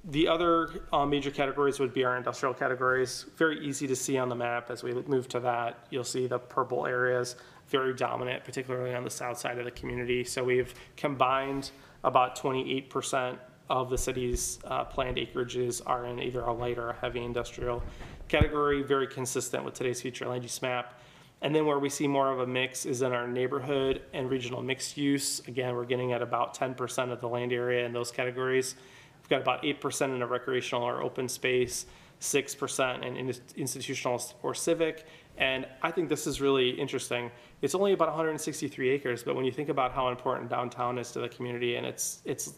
The 0.07 0.27
other 0.27 0.69
uh, 0.93 1.05
major 1.05 1.31
categories 1.31 1.79
would 1.79 1.93
be 1.93 2.03
our 2.03 2.15
industrial 2.15 2.53
categories. 2.53 3.25
Very 3.37 3.65
easy 3.65 3.87
to 3.87 3.95
see 3.95 4.19
on 4.19 4.29
the 4.29 4.35
map 4.35 4.69
as 4.69 4.83
we 4.83 4.93
move 4.93 5.27
to 5.29 5.39
that. 5.39 5.87
You'll 5.89 6.03
see 6.03 6.27
the 6.27 6.37
purple 6.37 6.85
areas 6.85 7.35
very 7.67 7.93
dominant, 7.93 8.43
particularly 8.43 8.93
on 8.93 9.03
the 9.03 9.09
south 9.09 9.37
side 9.37 9.57
of 9.57 9.65
the 9.65 9.71
community. 9.71 10.23
So 10.23 10.43
we've 10.43 10.73
combined 10.95 11.71
about 12.03 12.37
28% 12.37 13.37
of 13.69 13.89
the 13.89 13.97
city's 13.97 14.59
uh, 14.65 14.83
planned 14.83 15.17
acreages 15.17 15.81
are 15.85 16.05
in 16.05 16.19
either 16.19 16.41
a 16.41 16.53
light 16.53 16.77
or 16.77 16.91
a 16.91 16.95
heavy 16.95 17.23
industrial 17.23 17.81
category, 18.27 18.83
very 18.83 19.07
consistent 19.07 19.65
with 19.65 19.73
today's 19.73 20.01
future 20.01 20.27
land 20.27 20.43
use 20.43 20.61
map. 20.61 20.99
And 21.41 21.53
then 21.53 21.65
where 21.65 21.79
we 21.79 21.89
see 21.89 22.07
more 22.07 22.31
of 22.31 22.39
a 22.39 22.47
mix 22.47 22.85
is 22.85 23.01
in 23.01 23.11
our 23.11 23.27
neighborhood 23.27 24.01
and 24.13 24.29
regional 24.29 24.61
mixed 24.61 24.97
use. 24.97 25.41
Again, 25.47 25.75
we're 25.75 25.85
getting 25.85 26.13
at 26.13 26.21
about 26.21 26.55
10% 26.57 27.11
of 27.11 27.21
the 27.21 27.27
land 27.27 27.51
area 27.51 27.85
in 27.85 27.93
those 27.93 28.11
categories. 28.11 28.75
We've 29.25 29.29
got 29.31 29.41
about 29.41 29.63
8% 29.63 30.13
in 30.13 30.21
a 30.21 30.27
recreational 30.27 30.83
or 30.83 31.01
open 31.01 31.27
space, 31.27 31.87
6% 32.21 33.03
in 33.03 33.17
in- 33.17 33.33
institutional 33.57 34.21
or 34.43 34.53
civic. 34.53 35.07
And 35.39 35.65
I 35.81 35.89
think 35.89 36.09
this 36.09 36.27
is 36.27 36.39
really 36.41 36.69
interesting. 36.69 37.31
It's 37.63 37.73
only 37.73 37.93
about 37.93 38.09
163 38.09 38.89
acres, 38.89 39.23
but 39.23 39.35
when 39.35 39.43
you 39.43 39.51
think 39.51 39.69
about 39.69 39.93
how 39.93 40.09
important 40.09 40.51
downtown 40.51 40.99
is 40.99 41.11
to 41.13 41.21
the 41.21 41.27
community, 41.27 41.75
and 41.75 41.87
it's 41.87 42.21
it's 42.23 42.53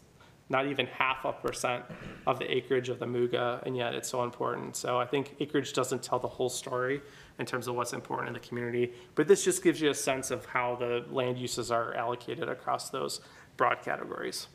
not 0.50 0.66
even 0.66 0.86
half 0.86 1.24
a 1.24 1.32
percent 1.32 1.84
of 2.26 2.38
the 2.38 2.50
acreage 2.50 2.90
of 2.90 2.98
the 2.98 3.06
Muga, 3.06 3.62
and 3.64 3.74
yet 3.74 3.94
it's 3.94 4.08
so 4.08 4.22
important. 4.22 4.76
So 4.76 4.98
I 4.98 5.06
think 5.06 5.36
acreage 5.40 5.72
doesn't 5.72 6.02
tell 6.02 6.18
the 6.18 6.28
whole 6.28 6.48
story 6.50 7.00
in 7.38 7.46
terms 7.46 7.66
of 7.66 7.76
what's 7.76 7.94
important 7.94 8.28
in 8.28 8.34
the 8.34 8.46
community, 8.46 8.92
but 9.14 9.26
this 9.26 9.42
just 9.42 9.62
gives 9.62 9.80
you 9.80 9.90
a 9.90 9.94
sense 9.94 10.30
of 10.30 10.44
how 10.44 10.76
the 10.76 11.04
land 11.10 11.38
uses 11.38 11.70
are 11.70 11.94
allocated 11.94 12.48
across 12.48 12.90
those 12.90 13.20
broad 13.56 13.82
categories. 13.82 14.48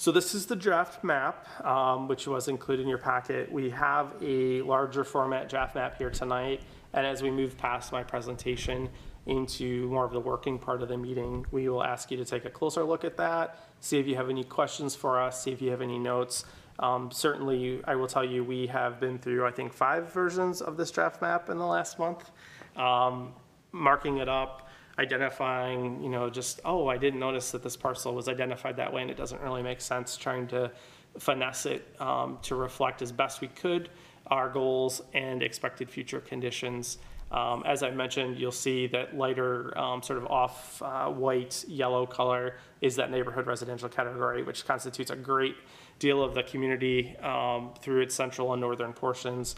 So 0.00 0.10
this 0.10 0.34
is 0.34 0.46
the 0.46 0.56
draft 0.56 1.04
map, 1.04 1.46
um, 1.62 2.08
which 2.08 2.26
was 2.26 2.48
included 2.48 2.84
in 2.84 2.88
your 2.88 2.96
packet. 2.96 3.52
We 3.52 3.68
have 3.68 4.14
a 4.22 4.62
larger 4.62 5.04
format 5.04 5.50
draft 5.50 5.74
map 5.74 5.98
here 5.98 6.08
tonight, 6.08 6.62
and 6.94 7.06
as 7.06 7.20
we 7.20 7.30
move 7.30 7.58
past 7.58 7.92
my 7.92 8.02
presentation 8.02 8.88
into 9.26 9.90
more 9.90 10.06
of 10.06 10.12
the 10.12 10.20
working 10.20 10.58
part 10.58 10.80
of 10.80 10.88
the 10.88 10.96
meeting, 10.96 11.44
we 11.50 11.68
will 11.68 11.84
ask 11.84 12.10
you 12.10 12.16
to 12.16 12.24
take 12.24 12.46
a 12.46 12.48
closer 12.48 12.82
look 12.82 13.04
at 13.04 13.18
that, 13.18 13.58
see 13.80 13.98
if 13.98 14.06
you 14.06 14.16
have 14.16 14.30
any 14.30 14.42
questions 14.42 14.96
for 14.96 15.20
us, 15.20 15.42
see 15.42 15.50
if 15.50 15.60
you 15.60 15.70
have 15.70 15.82
any 15.82 15.98
notes. 15.98 16.46
Um, 16.78 17.10
certainly, 17.10 17.82
I 17.84 17.94
will 17.94 18.08
tell 18.08 18.24
you, 18.24 18.42
we 18.42 18.68
have 18.68 19.00
been 19.00 19.18
through, 19.18 19.46
I 19.46 19.50
think, 19.50 19.70
five 19.70 20.10
versions 20.10 20.62
of 20.62 20.78
this 20.78 20.90
draft 20.90 21.20
map 21.20 21.50
in 21.50 21.58
the 21.58 21.66
last 21.66 21.98
month, 21.98 22.30
um, 22.74 23.34
marking 23.70 24.16
it 24.16 24.30
up, 24.30 24.69
identifying, 25.00 26.02
you 26.02 26.10
know, 26.10 26.28
just, 26.28 26.60
oh, 26.64 26.86
I 26.86 26.98
didn't 26.98 27.20
notice 27.20 27.50
that 27.52 27.62
this 27.62 27.76
parcel 27.76 28.14
was 28.14 28.28
identified 28.28 28.76
that 28.76 28.92
way 28.92 29.00
and 29.02 29.10
it 29.10 29.16
doesn't 29.16 29.40
really 29.40 29.62
make 29.62 29.80
sense, 29.80 30.16
trying 30.16 30.46
to 30.48 30.70
finesse 31.18 31.64
it 31.66 31.82
um, 31.98 32.38
to 32.42 32.54
reflect 32.54 33.02
as 33.02 33.10
best 33.10 33.40
we 33.40 33.48
could 33.48 33.88
our 34.26 34.48
goals 34.48 35.02
and 35.14 35.42
expected 35.42 35.90
future 35.90 36.20
conditions. 36.20 36.98
Um, 37.32 37.62
As 37.66 37.82
I 37.82 37.90
mentioned, 37.90 38.38
you'll 38.38 38.52
see 38.52 38.86
that 38.88 39.16
lighter, 39.16 39.76
um, 39.78 40.02
sort 40.02 40.18
of 40.18 40.26
off 40.26 40.82
uh, 40.82 41.08
white, 41.08 41.64
yellow 41.66 42.06
color 42.06 42.56
is 42.80 42.94
that 42.96 43.10
neighborhood 43.10 43.46
residential 43.46 43.88
category, 43.88 44.42
which 44.42 44.66
constitutes 44.66 45.10
a 45.10 45.16
great 45.16 45.56
deal 45.98 46.22
of 46.22 46.34
the 46.34 46.42
community 46.42 47.16
um, 47.18 47.72
through 47.80 48.02
its 48.02 48.14
central 48.14 48.52
and 48.52 48.60
northern 48.60 48.92
portions. 48.92 49.56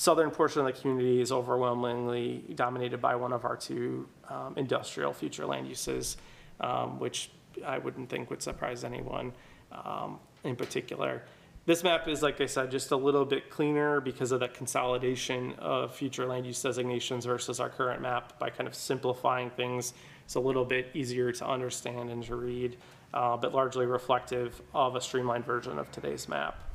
Southern 0.00 0.30
portion 0.30 0.60
of 0.60 0.66
the 0.66 0.72
community 0.72 1.20
is 1.20 1.30
overwhelmingly 1.30 2.42
dominated 2.54 3.02
by 3.02 3.14
one 3.16 3.34
of 3.34 3.44
our 3.44 3.54
two 3.54 4.08
um, 4.30 4.54
industrial 4.56 5.12
future 5.12 5.44
land 5.44 5.68
uses, 5.68 6.16
um, 6.58 6.98
which 6.98 7.30
I 7.66 7.76
wouldn't 7.76 8.08
think 8.08 8.30
would 8.30 8.40
surprise 8.40 8.82
anyone 8.82 9.34
um, 9.70 10.18
in 10.42 10.56
particular. 10.56 11.22
This 11.66 11.84
map 11.84 12.08
is, 12.08 12.22
like 12.22 12.40
I 12.40 12.46
said, 12.46 12.70
just 12.70 12.92
a 12.92 12.96
little 12.96 13.26
bit 13.26 13.50
cleaner 13.50 14.00
because 14.00 14.32
of 14.32 14.40
that 14.40 14.54
consolidation 14.54 15.52
of 15.58 15.94
future 15.94 16.24
land 16.24 16.46
use 16.46 16.62
designations 16.62 17.26
versus 17.26 17.60
our 17.60 17.68
current 17.68 18.00
map 18.00 18.38
by 18.38 18.48
kind 18.48 18.66
of 18.66 18.74
simplifying 18.74 19.50
things. 19.50 19.92
It's 20.24 20.34
a 20.34 20.40
little 20.40 20.64
bit 20.64 20.88
easier 20.94 21.30
to 21.30 21.46
understand 21.46 22.08
and 22.08 22.24
to 22.24 22.36
read, 22.36 22.78
uh, 23.12 23.36
but 23.36 23.52
largely 23.52 23.84
reflective 23.84 24.62
of 24.72 24.96
a 24.96 25.00
streamlined 25.02 25.44
version 25.44 25.78
of 25.78 25.92
today's 25.92 26.26
map. 26.26 26.69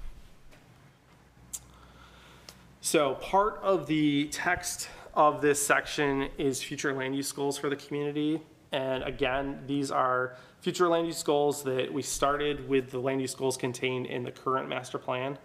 So 2.85 3.15
part 3.15 3.59
of 3.63 3.87
the 3.87 4.25
text 4.25 4.89
of 5.15 5.41
this 5.41 5.59
section 5.65 6.29
is 6.37 6.61
future 6.61 6.93
land 6.93 7.15
use 7.15 7.31
goals 7.31 7.57
for 7.57 7.67
the 7.67 7.75
community. 7.75 8.43
And 8.71 9.01
again, 9.01 9.63
these 9.65 9.89
are 9.89 10.35
future 10.59 10.87
land 10.87 11.07
use 11.07 11.23
goals 11.23 11.63
that 11.63 11.91
we 11.91 12.03
started 12.03 12.69
with 12.69 12.91
the 12.91 12.99
land 12.99 13.21
use 13.21 13.33
goals 13.33 13.57
contained 13.57 14.05
in 14.05 14.21
the 14.21 14.29
current 14.29 14.69
master 14.69 14.99
plan. 14.99 15.39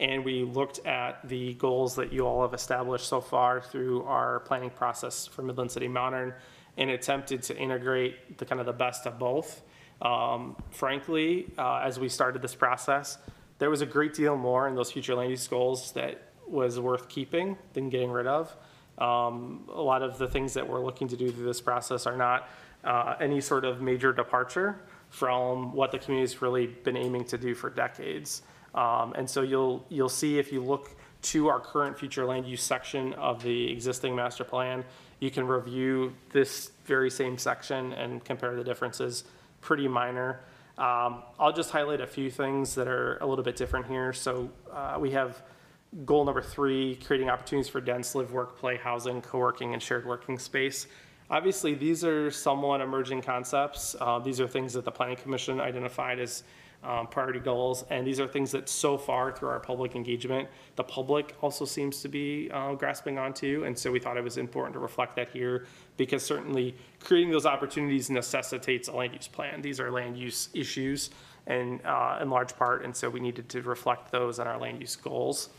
And 0.00 0.24
we 0.24 0.42
looked 0.42 0.84
at 0.84 1.28
the 1.28 1.54
goals 1.54 1.94
that 1.94 2.12
you 2.12 2.26
all 2.26 2.42
have 2.42 2.54
established 2.54 3.06
so 3.06 3.20
far 3.20 3.60
through 3.60 4.02
our 4.02 4.40
planning 4.40 4.70
process 4.70 5.28
for 5.28 5.42
Midland 5.42 5.70
City 5.70 5.86
Modern 5.86 6.34
and 6.76 6.90
attempted 6.90 7.44
to 7.44 7.56
integrate 7.56 8.36
the 8.36 8.44
kind 8.44 8.58
of 8.58 8.66
the 8.66 8.72
best 8.72 9.06
of 9.06 9.16
both. 9.16 9.62
Um, 10.02 10.56
frankly, 10.72 11.52
uh, 11.56 11.82
as 11.84 12.00
we 12.00 12.08
started 12.08 12.42
this 12.42 12.56
process, 12.56 13.18
there 13.60 13.70
was 13.70 13.80
a 13.80 13.86
great 13.86 14.12
deal 14.12 14.36
more 14.36 14.66
in 14.66 14.74
those 14.74 14.90
future 14.90 15.14
land 15.14 15.30
use 15.30 15.46
goals 15.46 15.92
that 15.92 16.29
was 16.50 16.78
worth 16.80 17.08
keeping 17.08 17.56
than 17.72 17.88
getting 17.88 18.10
rid 18.10 18.26
of. 18.26 18.54
Um, 18.98 19.68
a 19.72 19.80
lot 19.80 20.02
of 20.02 20.18
the 20.18 20.28
things 20.28 20.52
that 20.54 20.68
we're 20.68 20.84
looking 20.84 21.08
to 21.08 21.16
do 21.16 21.30
through 21.30 21.46
this 21.46 21.60
process 21.60 22.06
are 22.06 22.16
not 22.16 22.48
uh, 22.84 23.14
any 23.20 23.40
sort 23.40 23.64
of 23.64 23.80
major 23.80 24.12
departure 24.12 24.80
from 25.08 25.72
what 25.74 25.90
the 25.90 25.98
community's 25.98 26.42
really 26.42 26.66
been 26.66 26.96
aiming 26.96 27.24
to 27.24 27.38
do 27.38 27.54
for 27.54 27.70
decades. 27.70 28.42
Um, 28.74 29.14
and 29.16 29.28
so 29.28 29.42
you'll 29.42 29.84
you'll 29.88 30.08
see 30.08 30.38
if 30.38 30.52
you 30.52 30.62
look 30.62 30.94
to 31.22 31.48
our 31.48 31.60
current 31.60 31.98
future 31.98 32.24
land 32.24 32.46
use 32.46 32.62
section 32.62 33.12
of 33.14 33.42
the 33.42 33.70
existing 33.70 34.14
master 34.14 34.44
plan, 34.44 34.84
you 35.18 35.30
can 35.30 35.46
review 35.46 36.14
this 36.30 36.70
very 36.86 37.10
same 37.10 37.36
section 37.36 37.92
and 37.92 38.24
compare 38.24 38.54
the 38.54 38.64
differences. 38.64 39.24
Pretty 39.60 39.86
minor. 39.86 40.40
Um, 40.78 41.22
I'll 41.38 41.52
just 41.52 41.70
highlight 41.70 42.00
a 42.00 42.06
few 42.06 42.30
things 42.30 42.74
that 42.74 42.88
are 42.88 43.18
a 43.18 43.26
little 43.26 43.44
bit 43.44 43.56
different 43.56 43.86
here. 43.86 44.14
So 44.14 44.50
uh, 44.72 44.96
we 44.98 45.10
have 45.10 45.42
goal 46.04 46.24
number 46.24 46.42
three, 46.42 46.96
creating 46.96 47.28
opportunities 47.30 47.68
for 47.68 47.80
dense 47.80 48.14
live, 48.14 48.32
work, 48.32 48.58
play, 48.58 48.76
housing, 48.76 49.20
co-working, 49.20 49.72
and 49.72 49.82
shared 49.82 50.06
working 50.06 50.38
space. 50.38 50.86
Obviously, 51.30 51.74
these 51.74 52.04
are 52.04 52.30
somewhat 52.30 52.80
emerging 52.80 53.22
concepts. 53.22 53.94
Uh, 54.00 54.18
these 54.18 54.40
are 54.40 54.48
things 54.48 54.72
that 54.72 54.84
the 54.84 54.90
Planning 54.90 55.16
Commission 55.16 55.60
identified 55.60 56.18
as 56.18 56.42
um, 56.82 57.06
priority 57.08 57.40
goals, 57.40 57.84
and 57.90 58.06
these 58.06 58.18
are 58.20 58.26
things 58.26 58.50
that 58.52 58.68
so 58.68 58.96
far 58.96 59.30
through 59.32 59.50
our 59.50 59.60
public 59.60 59.94
engagement, 59.94 60.48
the 60.76 60.84
public 60.84 61.36
also 61.42 61.64
seems 61.64 62.00
to 62.00 62.08
be 62.08 62.50
uh, 62.52 62.74
grasping 62.74 63.18
onto. 63.18 63.64
And 63.64 63.78
so 63.78 63.92
we 63.92 64.00
thought 64.00 64.16
it 64.16 64.24
was 64.24 64.38
important 64.38 64.72
to 64.74 64.78
reflect 64.78 65.14
that 65.16 65.28
here 65.30 65.66
because 65.98 66.24
certainly 66.24 66.74
creating 66.98 67.30
those 67.30 67.44
opportunities 67.44 68.08
necessitates 68.08 68.88
a 68.88 68.92
land 68.92 69.12
use 69.12 69.28
plan. 69.28 69.60
These 69.60 69.78
are 69.78 69.90
land 69.90 70.16
use 70.16 70.48
issues 70.54 71.10
and 71.46 71.84
uh, 71.84 72.18
in 72.22 72.30
large 72.30 72.56
part, 72.56 72.84
and 72.84 72.96
so 72.96 73.10
we 73.10 73.20
needed 73.20 73.48
to 73.50 73.62
reflect 73.62 74.10
those 74.10 74.38
in 74.38 74.46
our 74.46 74.58
land 74.58 74.80
use 74.80 74.96
goals. 74.96 75.50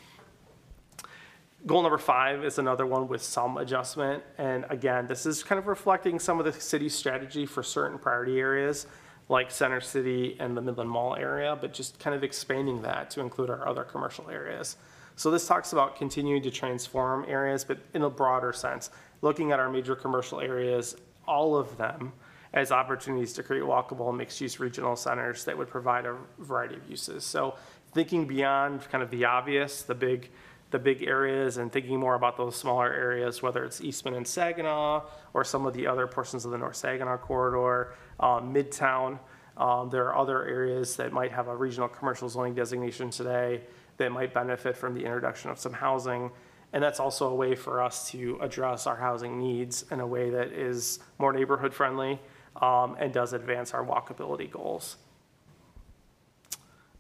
Goal 1.68 1.84
number 1.84 2.00
five 2.00 2.44
is 2.44 2.58
another 2.58 2.88
one 2.88 3.08
with 3.08 3.22
some 3.22 3.58
adjustment. 3.58 4.24
And 4.39 4.65
again, 4.70 5.06
this 5.06 5.27
is 5.27 5.44
kind 5.44 5.60
of 5.60 5.68
reflecting 5.68 6.18
some 6.18 6.39
of 6.39 6.46
the 6.46 6.53
city's 6.53 6.96
strategy 6.96 7.46
for 7.46 7.62
certain 7.62 8.00
priority 8.00 8.39
areas 8.39 8.88
like 9.30 9.51
Center 9.51 9.80
City 9.80 10.36
and 10.39 10.58
the 10.58 10.62
Midland 10.62 10.89
Mall 10.89 11.15
area, 11.15 11.56
but 11.56 11.72
just 11.72 12.00
kind 12.00 12.15
of 12.15 12.24
expanding 12.24 12.82
that 12.82 13.12
to 13.12 13.22
include 13.22 13.51
our 13.51 13.68
other 13.68 13.84
commercial 13.84 14.27
areas. 14.30 14.77
So 15.15 15.30
this 15.30 15.46
talks 15.46 15.72
about 15.72 15.96
continuing 15.96 16.41
to 16.41 16.51
transform 16.51 17.25
areas, 17.27 17.63
but 17.63 17.77
in 17.94 18.01
a 18.01 18.10
broader 18.10 18.53
sense, 18.53 18.89
looking 19.22 19.51
at 19.51 19.60
our 19.60 19.70
major 19.70 19.96
commercial 19.96 20.41
areas, 20.41 20.96
all 21.27 21.56
of 21.56 21.77
them 21.77 22.12
as 22.53 22.72
opportunities 22.72 23.34
to 23.34 23.44
create 23.44 23.63
walkable 23.63 24.13
mixed-use 24.15 24.60
regional 24.60 24.96
centers 24.96 25.46
that 25.46 25.56
would 25.56 25.70
provide 25.70 26.06
a 26.06 26.18
variety 26.39 26.75
of 26.75 26.89
uses. 26.89 27.24
So 27.24 27.56
thinking 27.94 28.25
beyond 28.25 28.82
kind 28.89 29.03
of 29.03 29.12
the 29.12 29.25
obvious, 29.25 29.84
the 29.84 29.96
big 29.96 30.32
the 30.72 30.80
big 30.80 31.04
areas 31.04 31.58
and 31.58 31.72
thinking 31.72 32.00
more 32.00 32.16
about 32.16 32.38
those 32.38 32.56
smaller 32.56 32.92
areas, 32.92 33.42
whether 33.42 33.63
it's 33.63 33.82
Eastman 33.82 34.16
and 34.16 34.28
Saginaw 34.28 35.04
or 35.34 35.44
some 35.44 35.66
of 35.66 35.74
the 35.74 35.86
other 35.86 36.08
portions 36.08 36.46
of 36.46 36.51
the 36.51 36.58
North 36.58 36.78
Saginaw 36.78 37.18
corridor, 37.18 37.94
uh, 38.20 38.40
Midtown. 38.40 39.20
Um, 39.58 39.90
there 39.90 40.08
are 40.08 40.18
other 40.18 40.46
areas 40.46 40.96
that 40.96 41.12
might 41.12 41.32
have 41.32 41.50
a 41.50 41.56
regional 41.56 41.90
commercial 41.90 42.30
zoning 42.30 42.56
designation 42.56 43.10
today 43.10 43.62
that 43.98 44.12
might 44.12 44.34
benefit 44.34 44.78
from 44.78 44.94
the 44.94 45.01
introduction 45.01 45.51
of 45.51 45.60
some 45.60 45.74
housing. 45.74 46.32
And 46.74 46.82
that's 46.82 47.01
also 47.01 47.30
a 47.30 47.36
way 47.36 47.54
for 47.56 47.82
us 47.82 48.10
to 48.12 48.40
address 48.42 48.88
our 48.88 48.96
housing 48.96 49.38
needs 49.38 49.86
in 49.92 50.00
a 50.00 50.08
way 50.08 50.30
that 50.30 50.54
is 50.54 51.00
more 51.20 51.34
neighborhood 51.34 51.74
friendly 51.74 52.20
um, 52.62 52.96
and 52.98 53.13
does 53.13 53.34
advance 53.34 53.74
our 53.74 53.86
walkability 53.86 54.50
goals. 54.50 54.96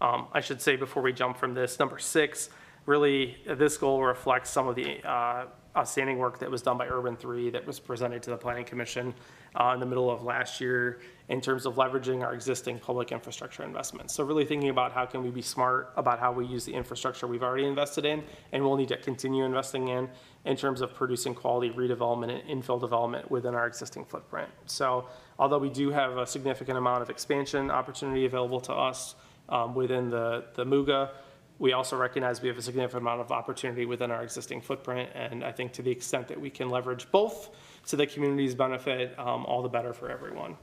Um, 0.01 0.27
I 0.33 0.41
should 0.41 0.61
say 0.61 0.75
before 0.75 1.01
we 1.03 1.13
jump 1.13 1.37
from 1.37 1.53
this, 1.53 1.79
number 1.79 1.99
six, 1.99 2.49
really, 2.85 3.37
this 3.45 3.77
goal 3.77 4.03
reflects 4.03 4.49
some 4.49 4.67
of 4.67 4.75
the 4.75 5.01
uh, 5.03 5.45
outstanding 5.77 6.17
work 6.17 6.39
that 6.39 6.51
was 6.51 6.61
done 6.61 6.77
by 6.77 6.87
Urban 6.87 7.15
Three 7.15 7.49
that 7.49 7.65
was 7.65 7.79
presented 7.79 8.21
to 8.23 8.31
the 8.31 8.37
Planning 8.37 8.65
Commission 8.65 9.13
uh, 9.55 9.71
in 9.73 9.79
the 9.79 9.85
middle 9.85 10.09
of 10.09 10.23
last 10.23 10.59
year 10.59 10.99
in 11.29 11.39
terms 11.39 11.65
of 11.65 11.75
leveraging 11.75 12.23
our 12.23 12.33
existing 12.33 12.79
public 12.79 13.11
infrastructure 13.11 13.63
investments. 13.63 14.13
So 14.13 14.23
really 14.23 14.45
thinking 14.45 14.69
about 14.69 14.91
how 14.91 15.05
can 15.05 15.23
we 15.23 15.29
be 15.29 15.41
smart 15.41 15.93
about 15.95 16.19
how 16.19 16.31
we 16.31 16.45
use 16.45 16.65
the 16.65 16.73
infrastructure 16.73 17.25
we've 17.25 17.43
already 17.43 17.65
invested 17.65 18.05
in 18.05 18.23
and 18.51 18.63
we'll 18.63 18.75
need 18.75 18.89
to 18.89 18.97
continue 18.97 19.45
investing 19.45 19.87
in 19.87 20.09
in 20.45 20.57
terms 20.57 20.81
of 20.81 20.93
producing 20.93 21.33
quality 21.33 21.69
redevelopment 21.69 22.31
and 22.31 22.63
infill 22.63 22.79
development 22.79 23.29
within 23.31 23.55
our 23.55 23.67
existing 23.67 24.03
footprint. 24.03 24.49
So 24.65 25.07
although 25.39 25.59
we 25.59 25.69
do 25.69 25.89
have 25.91 26.17
a 26.17 26.25
significant 26.25 26.77
amount 26.77 27.01
of 27.01 27.09
expansion 27.09 27.71
opportunity 27.71 28.25
available 28.25 28.59
to 28.61 28.73
us 28.73 29.15
um, 29.47 29.73
within 29.73 30.09
the, 30.09 30.45
the 30.55 30.65
MUGA, 30.65 31.11
we 31.61 31.73
also 31.73 31.95
recognize 31.95 32.41
we 32.41 32.47
have 32.47 32.57
a 32.57 32.61
significant 32.61 33.03
amount 33.03 33.21
of 33.21 33.31
opportunity 33.31 33.85
within 33.85 34.09
our 34.09 34.23
existing 34.23 34.61
footprint. 34.61 35.11
And 35.13 35.43
I 35.43 35.51
think 35.51 35.73
to 35.73 35.83
the 35.83 35.91
extent 35.91 36.27
that 36.29 36.41
we 36.41 36.49
can 36.49 36.69
leverage 36.69 37.09
both 37.11 37.51
to 37.85 37.95
the 37.95 38.07
community's 38.07 38.55
benefit, 38.55 39.13
um, 39.19 39.45
all 39.45 39.61
the 39.61 39.69
better 39.69 39.93
for 39.93 40.09
everyone. 40.09 40.57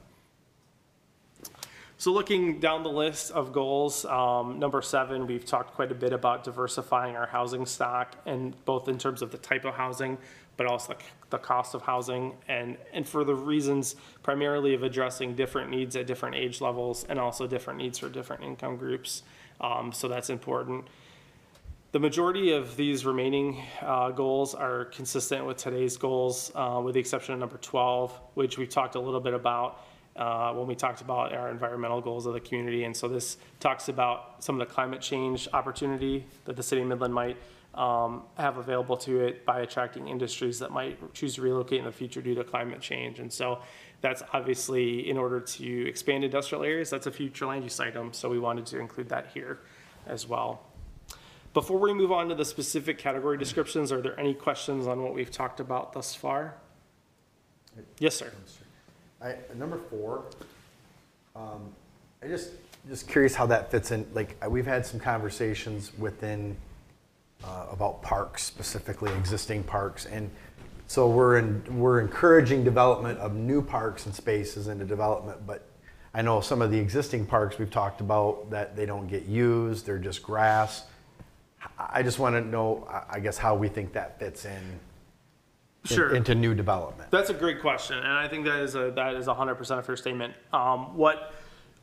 So 1.95 2.11
looking 2.11 2.59
down 2.59 2.83
the 2.83 2.91
list 2.91 3.31
of 3.31 3.53
goals, 3.53 4.03
um, 4.03 4.59
number 4.59 4.81
seven, 4.81 5.25
we've 5.25 5.45
talked 5.45 5.73
quite 5.73 5.89
a 5.89 5.95
bit 5.95 6.11
about 6.11 6.43
diversifying 6.43 7.15
our 7.15 7.27
housing 7.27 7.65
stock 7.65 8.17
and 8.25 8.53
both 8.65 8.89
in 8.89 8.97
terms 8.97 9.21
of 9.21 9.31
the 9.31 9.37
type 9.37 9.63
of 9.63 9.75
housing, 9.75 10.17
but 10.57 10.67
also 10.67 10.97
the, 11.29 11.37
cost 11.37 11.75
of 11.75 11.81
housing 11.81 12.33
and, 12.49 12.75
and 12.91 13.07
for 13.07 13.23
the 13.23 13.35
reasons 13.35 13.95
primarily 14.21 14.73
of 14.73 14.83
addressing 14.83 15.33
different 15.33 15.69
needs 15.69 15.95
at 15.95 16.07
different 16.07 16.35
age 16.35 16.59
levels 16.59 17.05
and 17.07 17.17
also 17.17 17.47
different 17.47 17.79
needs 17.79 17.97
for 17.97 18.09
different 18.09 18.43
income 18.43 18.75
groups. 18.75 19.23
Um, 19.61 19.91
so 19.91 20.07
that's 20.07 20.29
important. 20.29 20.85
The 21.91 21.99
majority 21.99 22.51
of 22.51 22.75
these 22.77 23.03
remaining 23.05 23.63
uh, 23.81 24.11
goals 24.11 24.53
are 24.53 24.85
consistent 24.85 25.45
with 25.45 25.57
today's 25.57 25.97
goals, 25.97 26.51
uh, 26.53 26.79
with 26.83 26.93
the 26.93 26.99
exception 26.99 27.33
of 27.33 27.39
number 27.39 27.57
12, 27.57 28.17
which 28.35 28.59
we 28.59 28.67
talked 28.67 28.93
a 28.93 28.99
little 28.99 29.19
bit 29.19 29.33
about 29.33 29.83
uh, 30.15 30.53
when 30.53 30.67
we 30.67 30.75
talked 30.75 31.01
about 31.01 31.33
our 31.33 31.49
environmental 31.49 31.99
goals 31.99 32.25
of 32.25 32.33
the 32.33 32.39
community. 32.39 32.83
And 32.83 32.95
so 32.95 33.07
this 33.07 33.37
talks 33.59 33.89
about 33.89 34.43
some 34.43 34.59
of 34.59 34.67
the 34.67 34.71
climate 34.71 35.01
change 35.01 35.47
opportunity 35.51 36.25
that 36.45 36.55
the 36.55 36.61
city 36.61 36.81
of 36.81 36.87
Midland 36.87 37.13
might 37.13 37.37
um, 37.75 38.23
have 38.37 38.57
available 38.57 38.97
to 38.97 39.21
it 39.21 39.45
by 39.45 39.61
attracting 39.61 40.07
industries 40.07 40.59
that 40.59 40.71
might 40.71 41.13
choose 41.13 41.35
to 41.35 41.41
relocate 41.41 41.79
in 41.79 41.85
the 41.85 41.91
future 41.91 42.21
due 42.21 42.35
to 42.35 42.43
climate 42.43 42.81
change. 42.81 43.19
And 43.19 43.31
so 43.31 43.59
that's 44.01 44.23
obviously 44.33 45.09
in 45.09 45.17
order 45.17 45.39
to 45.39 45.87
expand 45.87 46.23
industrial 46.23 46.63
areas, 46.63 46.89
that's 46.89 47.07
a 47.07 47.11
future 47.11 47.45
land 47.45 47.63
use 47.63 47.79
item. 47.79 48.11
So 48.13 48.29
we 48.29 48.39
wanted 48.39 48.65
to 48.67 48.79
include 48.79 49.09
that 49.09 49.27
here 49.33 49.59
as 50.07 50.27
well. 50.27 50.61
Before 51.53 51.79
we 51.79 51.93
move 51.93 52.11
on 52.11 52.29
to 52.29 52.35
the 52.35 52.45
specific 52.45 52.97
category 52.97 53.37
descriptions, 53.37 53.91
are 53.91 54.01
there 54.01 54.19
any 54.19 54.33
questions 54.33 54.87
on 54.87 55.01
what 55.01 55.13
we've 55.13 55.31
talked 55.31 55.59
about 55.59 55.93
thus 55.93 56.13
far? 56.13 56.55
Yes, 57.97 58.15
sir. 58.15 58.31
I, 59.21 59.35
number 59.55 59.77
four, 59.89 60.25
um, 61.35 61.71
I 62.21 62.27
just, 62.27 62.51
just 62.87 63.07
curious 63.07 63.35
how 63.35 63.45
that 63.47 63.71
fits 63.71 63.91
in, 63.91 64.05
like, 64.13 64.37
we've 64.49 64.65
had 64.65 64.85
some 64.85 64.99
conversations 64.99 65.91
within, 65.97 66.55
uh, 67.43 67.67
about 67.71 68.01
parks 68.01 68.43
specifically, 68.43 69.11
existing 69.13 69.63
parks, 69.63 70.05
and 70.05 70.29
so 70.87 71.07
we're 71.07 71.37
in, 71.37 71.63
we're 71.79 71.99
encouraging 71.99 72.63
development 72.63 73.19
of 73.19 73.35
new 73.35 73.61
parks 73.61 74.07
and 74.07 74.15
spaces 74.15 74.67
into 74.67 74.85
development, 74.85 75.45
but 75.45 75.67
I 76.15 76.23
know 76.23 76.41
some 76.41 76.61
of 76.63 76.71
the 76.71 76.79
existing 76.79 77.27
parks 77.27 77.59
we've 77.59 77.69
talked 77.69 78.01
about 78.01 78.49
that 78.49 78.75
they 78.75 78.87
don't 78.87 79.07
get 79.07 79.25
used, 79.25 79.85
they're 79.85 79.99
just 79.99 80.23
grass. 80.23 80.85
I 81.77 82.01
just 82.01 82.17
want 82.17 82.35
to 82.35 82.41
know, 82.41 82.87
I- 83.09 83.19
guess, 83.19 83.37
how 83.37 83.53
we 83.55 83.67
think 83.67 83.93
that 83.93 84.19
fits 84.19 84.45
in. 84.45 84.79
Sure. 85.85 86.13
Into 86.13 86.35
new 86.35 86.53
development. 86.53 87.09
That's 87.09 87.29
a 87.29 87.33
great 87.33 87.61
question, 87.61 87.97
and 87.99 88.07
I 88.07 88.27
think 88.27 88.43
that 88.45 88.59
is 88.59 88.75
a, 88.75 88.91
that 88.95 89.15
is 89.15 89.27
hundred 89.27 89.55
percent 89.55 89.79
a 89.79 89.83
fair 89.83 89.95
statement. 89.95 90.33
Um, 90.51 90.97
what 90.97 91.33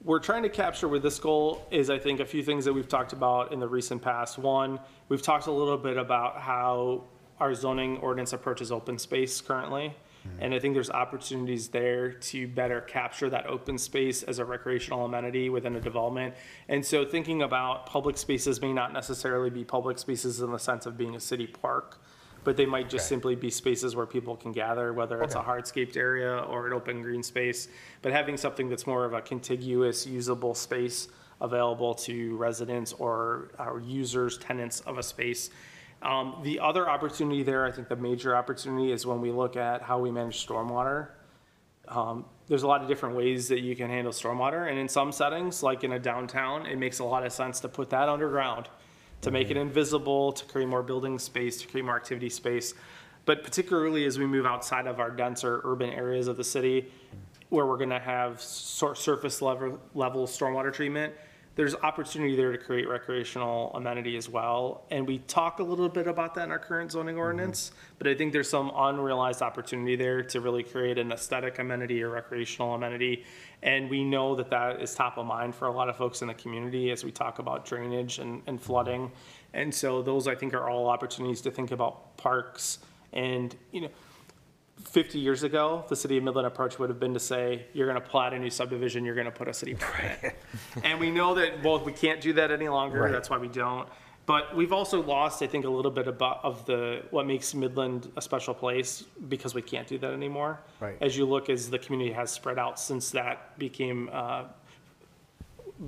we're 0.07 0.21
trying 0.21 0.45
to 0.45 0.49
capture 0.49 0.87
with 0.87 1.03
this 1.03 1.19
goal 1.19 1.67
is, 1.73 1.91
I 1.91 1.99
think, 1.99 2.21
a 2.21 2.25
few 2.25 2.41
things 2.41 2.65
that 2.65 2.73
we've 2.73 2.89
talked 2.89 3.13
about 3.13 3.53
in 3.53 3.59
the 3.59 3.67
recent 3.67 4.01
past. 4.01 4.39
One, 4.39 4.79
we've 5.09 5.21
talked 5.21 5.49
a 5.49 5.51
little 5.51 5.77
bit 5.77 5.97
about 5.97 6.41
how 6.41 7.03
our 7.41 7.53
zoning 7.55 7.99
ordinance 7.99 8.33
approaches 8.33 8.71
open 8.71 8.99
space 8.99 9.41
currently. 9.41 9.89
Mm-hmm. 10.25 10.43
And 10.43 10.55
I 10.55 10.61
think 10.61 10.75
there's 10.75 10.91
opportunities 10.91 11.69
there 11.69 12.13
to 12.13 12.47
better 12.47 12.83
capture 12.83 13.29
that 13.31 13.47
open 13.47 13.79
space 13.79 14.23
as 14.23 14.39
a 14.39 14.45
recreational 14.45 15.05
amenity 15.05 15.51
within 15.51 15.75
a 15.75 15.81
development. 15.81 16.37
And 16.69 16.87
so 16.87 17.05
thinking 17.05 17.43
about 17.43 17.87
public 17.87 18.17
spaces 18.17 18.63
may 18.63 18.73
not 18.73 18.93
necessarily 18.93 19.51
be 19.51 19.65
public 19.65 19.99
spaces 19.99 20.41
in 20.41 20.53
the 20.53 20.59
sense 20.59 20.87
of 20.87 20.97
being 20.97 21.17
a 21.17 21.21
city 21.21 21.49
park 21.49 22.01
but 22.47 22.57
they 22.57 22.65
might 22.65 22.89
just 22.89 23.09
simply 23.09 23.35
be 23.35 23.51
spaces 23.51 23.97
where 23.97 24.07
people 24.07 24.37
can 24.37 24.53
gather, 24.53 24.93
whether 24.93 25.21
it's 25.21 25.35
a 25.35 25.41
hardscaped 25.43 25.97
area 25.97 26.39
or 26.49 26.69
an 26.69 26.73
open 26.73 27.03
green 27.03 27.21
space. 27.21 27.67
But 28.03 28.13
having 28.13 28.37
something 28.37 28.69
that's 28.69 28.87
more 28.87 29.05
of 29.05 29.15
a 29.15 29.21
contiguous, 29.21 30.07
usable 30.07 30.55
space 30.55 31.09
available 31.41 31.93
to 31.93 32.37
residents 32.37 32.93
or, 32.93 33.51
or 33.59 33.81
users, 33.81 34.39
tenants 34.39 34.79
of 34.83 34.97
a 34.97 35.03
space. 35.03 35.51
Um, 36.03 36.39
the 36.45 36.61
other 36.61 36.89
opportunity 36.89 37.43
there, 37.43 37.67
I 37.67 37.73
think 37.73 37.89
the 37.89 37.97
major 37.97 38.37
opportunity 38.37 38.93
is 38.93 39.05
when 39.05 39.21
we 39.21 39.33
look 39.33 39.57
at 39.57 39.83
how 39.83 39.99
we 39.99 40.13
manage 40.13 40.47
stormwater. 40.47 41.09
Um, 41.89 42.27
there's 42.47 42.63
a 42.63 42.69
lot 42.69 42.81
of 42.81 42.87
different 42.87 43.17
ways 43.17 43.49
that 43.49 43.63
you 43.63 43.75
can 43.75 43.91
handle 43.91 44.13
stormwater, 44.13 44.71
and 44.71 44.79
in 44.79 44.89
some 44.89 45.11
settings, 45.11 45.65
like 45.65 45.83
in 45.83 45.91
a 45.91 45.99
downtown, 45.99 46.65
it 46.65 46.79
makes 46.79 47.01
a 47.01 47.05
lot 47.05 47.27
of 47.27 47.33
sense 47.33 47.59
to 47.61 47.69
put 47.69 47.91
that 47.91 48.09
underground 48.09 48.69
to 49.23 49.31
make 49.31 49.51
it 49.51 49.57
invisible, 49.57 50.33
to 50.33 50.45
create 50.45 50.69
more 50.69 50.83
building 50.83 51.19
space, 51.19 51.61
to 51.61 51.67
create 51.67 51.85
more 51.85 51.97
activity 51.97 52.29
space. 52.29 52.75
But 53.25 53.43
particularly 53.43 54.05
as 54.05 54.19
we 54.19 54.27
move 54.27 54.47
outside 54.47 54.87
of 54.87 55.01
our 55.01 55.11
denser 55.11 55.61
urban 55.65 55.91
areas 55.91 56.29
of 56.29 56.37
the 56.37 56.45
city, 56.45 56.91
where 57.49 57.67
we're 57.67 57.77
gonna 57.77 57.99
have 57.99 58.41
sur- 58.41 58.95
surface 58.95 59.43
level, 59.43 59.81
level 59.95 60.27
stormwater 60.27 60.73
treatment, 60.73 61.15
there's 61.57 61.75
opportunity 61.75 62.37
there 62.37 62.53
to 62.53 62.59
create 62.59 62.87
recreational 62.87 63.73
amenity 63.75 64.17
as 64.17 64.29
well. 64.29 64.85
And 64.91 65.07
we 65.07 65.19
talk 65.21 65.59
a 65.59 65.63
little 65.63 65.89
bit 65.89 66.07
about 66.07 66.35
that 66.35 66.45
in 66.45 66.51
our 66.51 66.59
current 66.59 66.93
zoning 66.93 67.15
mm-hmm. 67.15 67.23
ordinance, 67.23 67.73
but 67.99 68.07
I 68.07 68.15
think 68.15 68.35
there's 68.35 68.49
some 68.49 68.71
unrealized 68.77 69.41
opportunity 69.41 69.97
there 69.97 70.23
to 70.23 70.41
really 70.41 70.63
create 70.63 70.99
an 70.99 71.11
aesthetic 71.11 71.59
amenity 71.59 72.03
or 72.03 72.11
recreational 72.11 72.75
amenity. 72.75 73.25
And 73.63 73.89
we 73.89 74.05
know 74.05 74.37
that 74.37 74.51
that 74.51 74.83
is 74.83 74.95
top 74.95 75.17
of 75.17 75.25
mind 75.25 75.55
for 75.55 75.67
a 75.67 75.73
lot 75.73 75.89
of 75.89 75.97
folks 75.97 76.21
in 76.21 76.29
the 76.29 76.35
community 76.35 76.91
as 76.91 77.05
we 77.05 77.11
talk 77.11 77.39
about 77.39 77.65
drainage 77.65 78.19
and, 78.19 78.43
and 78.47 78.61
flooding. 78.61 79.11
And 79.55 79.75
so 79.75 80.03
those, 80.03 80.29
I 80.29 80.35
think, 80.35 80.53
are 80.53 80.69
all 80.69 80.89
opportunities 80.89 81.41
to 81.41 81.51
think 81.51 81.71
about 81.71 82.19
parks 82.19 82.81
and, 83.15 83.57
you 83.73 83.81
know, 83.81 83.89
50 84.87 85.19
years 85.19 85.43
ago, 85.43 85.85
the 85.89 85.97
city 85.97 86.17
of 86.17 86.25
Midland 86.25 86.47
approach 86.47 86.79
would 86.79 86.89
have 86.91 87.01
been 87.01 87.15
to 87.15 87.21
say, 87.21 87.67
you're 87.73 87.87
going 87.91 88.01
to 88.01 88.09
plat 88.09 88.33
a 88.33 88.39
new 88.39 88.51
subdivision, 88.51 89.05
you're 89.05 89.15
going 89.15 89.27
to 89.27 89.33
put 89.33 89.49
a 89.49 89.55
city 89.55 89.75
park 89.75 90.01
in. 90.23 90.33
And 90.85 91.01
we 91.01 91.11
know 91.11 91.35
that, 91.35 91.63
both 91.63 91.85
we 91.85 91.93
can't 91.93 92.21
do 92.21 92.33
that 92.35 92.51
any 92.51 92.69
longer, 92.69 93.01
Right. 93.01 93.13
that's 93.13 93.29
why 93.29 93.39
we 93.39 93.49
don't. 93.49 93.89
But 94.27 94.57
we've 94.57 94.73
also 94.73 95.03
lost, 95.03 95.43
I 95.43 95.47
think, 95.47 95.65
a 95.65 95.69
little 95.69 95.91
bit 95.91 96.09
about, 96.09 96.41
of 96.45 96.67
the, 96.67 97.03
what 97.11 97.27
makes 97.27 97.55
Midland 97.55 98.11
a 98.17 98.23
special 98.23 98.55
place, 98.55 99.05
because 99.29 99.55
we 99.55 99.63
can't 99.63 99.87
do 99.87 99.99
that 99.99 100.13
anymore. 100.13 100.61
Right. 100.81 100.97
As 101.01 101.17
you 101.17 101.27
look, 101.27 101.49
as 101.49 101.71
the 101.71 101.79
community 101.79 102.13
has 102.13 102.31
spread 102.33 102.59
out 102.59 102.79
since 102.81 103.11
that 103.11 103.57
became, 103.59 104.09
uh, 104.13 104.45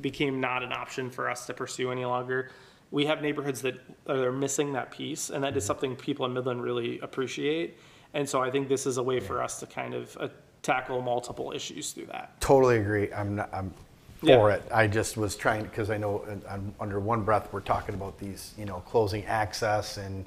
became 0.00 0.40
not 0.40 0.62
an 0.62 0.72
option 0.72 1.10
for 1.10 1.30
us 1.30 1.46
to 1.46 1.54
pursue 1.54 1.90
any 1.90 2.04
longer. 2.04 2.50
We 2.90 3.06
have 3.06 3.22
neighborhoods 3.22 3.62
that 3.62 3.78
are 4.08 4.32
missing 4.32 4.72
that 4.72 4.90
piece, 4.90 5.30
and 5.30 5.42
that 5.44 5.56
is 5.56 5.64
something 5.64 5.94
people 5.96 6.24
in 6.26 6.32
Midland 6.32 6.62
really 6.62 6.98
appreciate. 7.00 7.76
And 8.14 8.28
so 8.28 8.40
I 8.42 8.50
think 8.50 8.68
this 8.68 8.86
is 8.86 8.96
a 8.96 9.02
way 9.02 9.20
for 9.20 9.42
us 9.42 9.60
to 9.60 9.66
kind 9.66 9.94
of 9.94 10.16
uh, 10.18 10.28
tackle 10.62 11.02
multiple 11.02 11.52
issues 11.54 11.92
through 11.92 12.06
that. 12.06 12.40
Totally 12.40 12.78
agree. 12.78 13.12
I'm 13.12 13.36
not, 13.36 13.50
I'm 13.52 13.72
Yeah. 14.22 14.36
for 14.36 14.50
it. 14.50 14.62
I 14.72 14.86
just 14.86 15.16
was 15.16 15.36
trying, 15.36 15.64
because 15.64 15.90
I 15.90 15.98
know 15.98 16.24
uh, 16.26 16.52
un- 16.54 16.74
under 16.80 16.98
one 17.00 17.22
breath, 17.22 17.48
we're 17.52 17.60
talking 17.60 17.94
about 17.94 18.18
these, 18.18 18.54
you 18.58 18.64
know, 18.64 18.80
closing 18.86 19.24
access 19.26 19.98
and, 19.98 20.24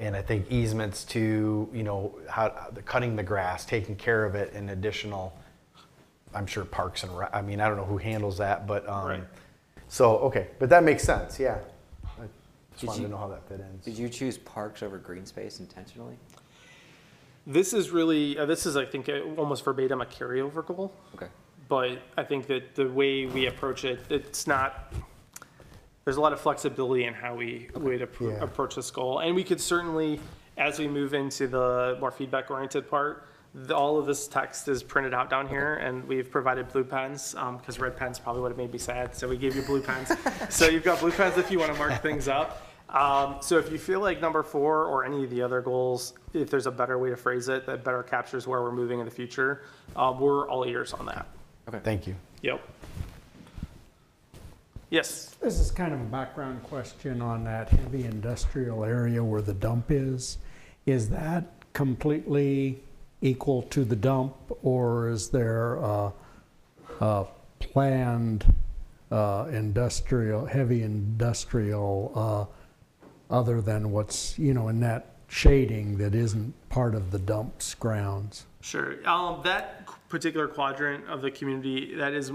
and 0.00 0.16
I 0.16 0.22
think 0.22 0.50
easements 0.50 1.04
to, 1.06 1.68
you 1.72 1.82
know, 1.82 2.14
how, 2.28 2.68
the 2.72 2.82
cutting 2.82 3.16
the 3.16 3.22
grass, 3.22 3.64
taking 3.64 3.96
care 3.96 4.24
of 4.24 4.34
it 4.34 4.52
and 4.54 4.70
additional, 4.70 5.36
I'm 6.34 6.46
sure 6.46 6.64
parks 6.64 7.02
and, 7.02 7.16
Rec- 7.16 7.34
I 7.34 7.42
mean, 7.42 7.60
I 7.60 7.68
don't 7.68 7.76
know 7.76 7.84
who 7.84 7.98
handles 7.98 8.38
that, 8.38 8.66
but, 8.66 8.88
um, 8.88 9.06
Right. 9.06 9.24
so, 9.88 10.18
okay, 10.18 10.48
but 10.58 10.68
that 10.70 10.82
makes 10.82 11.02
sense, 11.02 11.38
yeah. 11.38 11.58
I 12.18 12.22
Did 12.22 12.30
just 12.74 12.84
wanted 12.86 13.00
you- 13.02 13.06
to 13.06 13.10
know 13.12 13.18
how 13.18 13.28
that 13.28 13.46
fit 13.48 13.60
in. 13.60 13.78
Did 13.84 13.98
you 13.98 14.08
choose 14.08 14.38
parks 14.38 14.82
over 14.82 14.98
green 14.98 15.26
space 15.26 15.60
intentionally? 15.60 16.16
This 17.46 17.72
is 17.74 17.90
really, 17.90 18.38
uh, 18.38 18.46
this 18.46 18.64
is, 18.66 18.76
I 18.76 18.86
think, 18.86 19.08
uh, 19.08 19.20
almost 19.36 19.64
verbatim 19.64 20.00
a 20.00 20.06
carryover 20.06 20.64
goal. 20.64 20.92
Okay. 21.14 21.26
But 21.68 21.98
I 22.16 22.22
think 22.24 22.46
that 22.46 22.74
the 22.74 22.88
way 22.88 23.26
we 23.26 23.46
approach 23.46 23.84
it, 23.84 24.00
it's 24.10 24.46
not, 24.46 24.92
there's 26.04 26.16
a 26.16 26.20
lot 26.20 26.32
of 26.32 26.40
flexibility 26.40 27.04
in 27.04 27.12
how 27.14 27.34
we 27.34 27.68
would 27.74 28.00
appro- 28.00 28.32
Yeah. 28.38 28.42
approach 28.44 28.76
this 28.76 28.90
goal. 28.90 29.18
And 29.18 29.34
we 29.34 29.44
could 29.44 29.60
certainly, 29.60 30.20
as 30.56 30.78
we 30.78 30.88
move 30.88 31.12
into 31.14 31.46
the 31.46 31.96
more 32.00 32.10
feedback-oriented 32.10 32.88
part, 32.88 33.26
the- 33.54 33.76
all 33.76 33.98
of 33.98 34.06
this 34.06 34.26
text 34.26 34.66
is 34.68 34.82
printed 34.82 35.12
out 35.14 35.28
down 35.30 35.46
here, 35.46 35.74
and 35.76 36.06
we've 36.08 36.30
provided 36.30 36.72
blue 36.72 36.84
pens, 36.84 37.34
because 37.58 37.78
red 37.78 37.96
pens 37.96 38.18
probably 38.18 38.40
would 38.42 38.50
have 38.52 38.58
made 38.58 38.72
me 38.72 38.78
sad, 38.78 39.14
so 39.14 39.28
we 39.28 39.36
gave 39.36 39.54
you 39.54 39.62
blue 39.62 39.80
pens. 39.82 40.10
So 40.50 40.66
you've 40.66 40.82
got 40.84 40.98
blue 41.00 41.12
pens 41.12 41.36
if 41.38 41.50
you 41.50 41.58
want 41.58 41.72
to 41.72 41.78
mark 41.78 42.00
things 42.02 42.26
up. 42.26 42.66
Um, 42.94 43.38
so 43.40 43.58
if 43.58 43.72
you 43.72 43.78
feel 43.78 43.98
like 43.98 44.20
number 44.20 44.44
four 44.44 44.84
or 44.84 45.04
any 45.04 45.24
of 45.24 45.30
the 45.30 45.42
other 45.42 45.60
goals, 45.60 46.14
if 46.32 46.48
there's 46.48 46.66
a 46.66 46.70
better 46.70 46.96
way 46.96 47.10
to 47.10 47.16
phrase 47.16 47.48
it 47.48 47.66
that 47.66 47.82
better 47.82 48.04
captures 48.04 48.46
where 48.46 48.62
we're 48.62 48.70
moving 48.70 49.00
in 49.00 49.04
the 49.04 49.10
future, 49.10 49.62
uh, 49.96 50.14
we're 50.16 50.48
all 50.48 50.64
ears 50.64 50.92
on 50.92 51.04
that. 51.06 51.26
Okay. 51.68 51.80
Thank 51.82 52.06
you. 52.06 52.14
Yep. 52.42 52.60
Yes. 54.90 55.34
This 55.42 55.58
is 55.58 55.72
kind 55.72 55.92
of 55.92 56.00
a 56.00 56.04
background 56.04 56.62
question 56.62 57.20
on 57.20 57.42
that 57.44 57.68
heavy 57.68 58.04
industrial 58.04 58.84
area 58.84 59.24
where 59.24 59.42
the 59.42 59.54
dump 59.54 59.90
is. 59.90 60.38
Is 60.86 61.08
that 61.10 61.46
completely 61.72 62.80
equal 63.22 63.62
to 63.62 63.84
the 63.84 63.96
dump, 63.96 64.36
or 64.62 65.08
is 65.08 65.30
there 65.30 65.76
a, 65.76 66.12
a 67.00 67.26
planned 67.58 68.44
uh, 69.10 69.48
industrial, 69.50 70.46
heavy 70.46 70.82
industrial, 70.82 72.12
uh, 72.14 72.44
other 73.30 73.60
than 73.60 73.90
what's, 73.90 74.38
you 74.38 74.54
know, 74.54 74.68
in 74.68 74.80
that 74.80 75.14
shading 75.28 75.98
that 75.98 76.14
isn't 76.14 76.54
part 76.68 76.94
of 76.94 77.10
the 77.10 77.18
dump's 77.18 77.74
grounds? 77.74 78.46
Sure. 78.60 78.96
Um, 79.08 79.40
that 79.44 79.86
particular 80.08 80.46
quadrant 80.46 81.08
of 81.08 81.22
the 81.22 81.30
community 81.30 81.94
that 81.96 82.12
is 82.12 82.30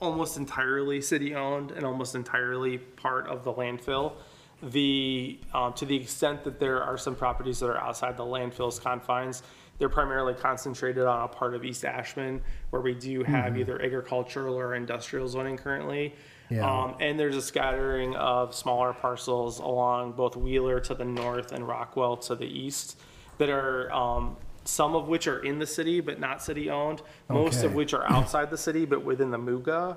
almost 0.00 0.36
entirely 0.36 1.00
city-owned 1.00 1.70
and 1.70 1.84
almost 1.84 2.14
entirely 2.14 2.78
part 2.78 3.26
of 3.28 3.44
the 3.44 3.52
landfill. 3.52 4.14
The 4.62 5.38
um, 5.54 5.72
to 5.74 5.86
the 5.86 5.96
extent 5.96 6.44
that 6.44 6.60
there 6.60 6.82
are 6.82 6.98
some 6.98 7.14
properties 7.14 7.60
that 7.60 7.68
are 7.68 7.78
outside 7.78 8.16
the 8.16 8.24
landfill's 8.24 8.78
confines, 8.78 9.42
they're 9.78 9.88
primarily 9.88 10.34
concentrated 10.34 11.04
on 11.04 11.24
a 11.24 11.28
part 11.28 11.54
of 11.54 11.64
East 11.64 11.86
Ashman 11.86 12.42
where 12.68 12.82
we 12.82 12.92
do 12.94 13.24
have 13.24 13.56
either 13.56 13.80
agricultural 13.80 14.54
or 14.54 14.74
industrial 14.74 15.26
zoning 15.28 15.56
currently. 15.56 16.14
Yeah. 16.50 16.68
Um, 16.68 16.96
and 17.00 17.18
there's 17.18 17.36
a 17.36 17.42
scattering 17.42 18.16
of 18.16 18.54
smaller 18.54 18.92
parcels 18.92 19.60
along 19.60 20.12
both 20.12 20.36
Wheeler 20.36 20.80
to 20.80 20.94
the 20.94 21.04
north 21.04 21.52
and 21.52 21.66
Rockwell 21.66 22.16
to 22.18 22.34
the 22.34 22.46
east 22.46 22.98
that 23.38 23.48
are, 23.48 23.90
um, 23.92 24.36
some 24.64 24.94
of 24.94 25.08
which 25.08 25.26
are 25.26 25.38
in 25.44 25.58
the 25.58 25.66
city 25.66 26.00
but 26.00 26.18
not 26.18 26.42
city-owned, 26.42 27.02
most 27.28 27.62
of 27.62 27.74
which 27.74 27.94
are 27.94 28.10
outside 28.10 28.50
the 28.50 28.58
city 28.58 28.84
but 28.84 29.04
within 29.04 29.30
the 29.30 29.38
MUGA. 29.38 29.96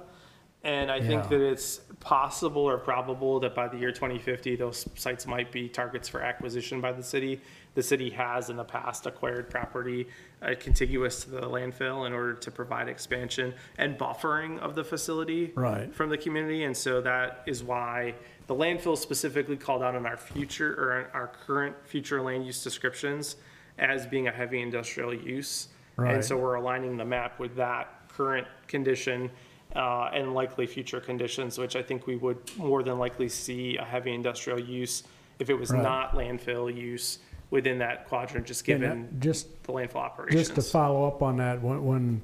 And 0.65 0.89
I 0.89 1.01
think 1.01 1.27
that 1.27 1.41
it's 1.41 1.81
possible 1.99 2.61
or 2.61 2.77
probable 2.77 3.41
that 3.41 3.53
by 3.53 3.67
the 3.67 3.77
year 3.77 3.91
2050, 3.91 4.55
those 4.55 4.87
sites 4.95 5.27
might 5.27 5.51
be 5.51 5.67
targets 5.67 6.07
for 6.07 6.21
acquisition 6.21 6.79
by 6.79 6.93
the 6.93 7.03
city. 7.03 7.41
The 7.75 7.83
city 7.83 8.11
has 8.11 8.49
in 8.49 8.55
the 8.57 8.63
past 8.63 9.05
acquired 9.07 9.49
property 9.49 10.07
uh, 10.41 10.53
contiguous 10.59 11.23
to 11.23 11.31
the 11.31 11.41
landfill 11.41 12.05
in 12.05 12.13
order 12.13 12.33
to 12.35 12.51
provide 12.51 12.87
expansion 12.87 13.53
and 13.79 13.97
buffering 13.97 14.59
of 14.59 14.75
the 14.75 14.83
facility 14.83 15.51
Right. 15.55 15.93
from 15.93 16.09
the 16.09 16.17
community. 16.17 16.65
And 16.65 16.77
so 16.77 17.01
that 17.01 17.41
is 17.47 17.63
why 17.63 18.13
the 18.47 18.53
landfill 18.53 18.93
is 18.93 18.99
specifically 18.99 19.57
called 19.57 19.81
out 19.81 19.95
in 19.95 20.05
our 20.05 20.17
future 20.17 20.75
or 20.79 20.99
in 21.01 21.05
our 21.13 21.27
current 21.47 21.75
future 21.85 22.21
land 22.21 22.45
use 22.45 22.63
descriptions 22.63 23.37
as 23.79 24.05
being 24.05 24.27
a 24.27 24.31
heavy 24.31 24.61
industrial 24.61 25.13
use. 25.13 25.69
Right. 25.95 26.13
And 26.13 26.23
so 26.23 26.37
we're 26.37 26.55
aligning 26.55 26.97
the 26.97 27.05
map 27.05 27.39
with 27.39 27.55
that 27.55 28.07
current 28.09 28.45
condition 28.67 29.31
uh, 29.75 30.11
and 30.13 30.35
likely 30.35 30.67
future 30.67 30.99
conditions, 30.99 31.57
which 31.57 31.75
I 31.75 31.81
think 31.81 32.05
we 32.05 32.17
would 32.17 32.37
more 32.57 32.83
than 32.83 32.99
likely 32.99 33.29
see 33.29 33.77
a 33.77 33.83
heavy 33.83 34.13
industrial 34.13 34.59
use 34.59 35.01
if 35.39 35.49
it 35.49 35.55
was 35.55 35.71
Right. 35.71 35.81
not 35.81 36.13
landfill 36.13 36.71
use 36.75 37.17
within 37.53 37.77
that 37.77 38.07
quadrant, 38.07 38.47
just 38.47 38.67
And 38.67 38.81
given 38.81 39.17
Just 39.19 39.61
the 39.61 39.73
landfill 39.73 39.97
operations. 39.97 40.41
Just 40.41 40.55
to 40.55 40.61
follow 40.63 41.05
up 41.05 41.21
on 41.21 41.37
that, 41.37 41.61
when, 41.61 41.85
when, 41.85 42.21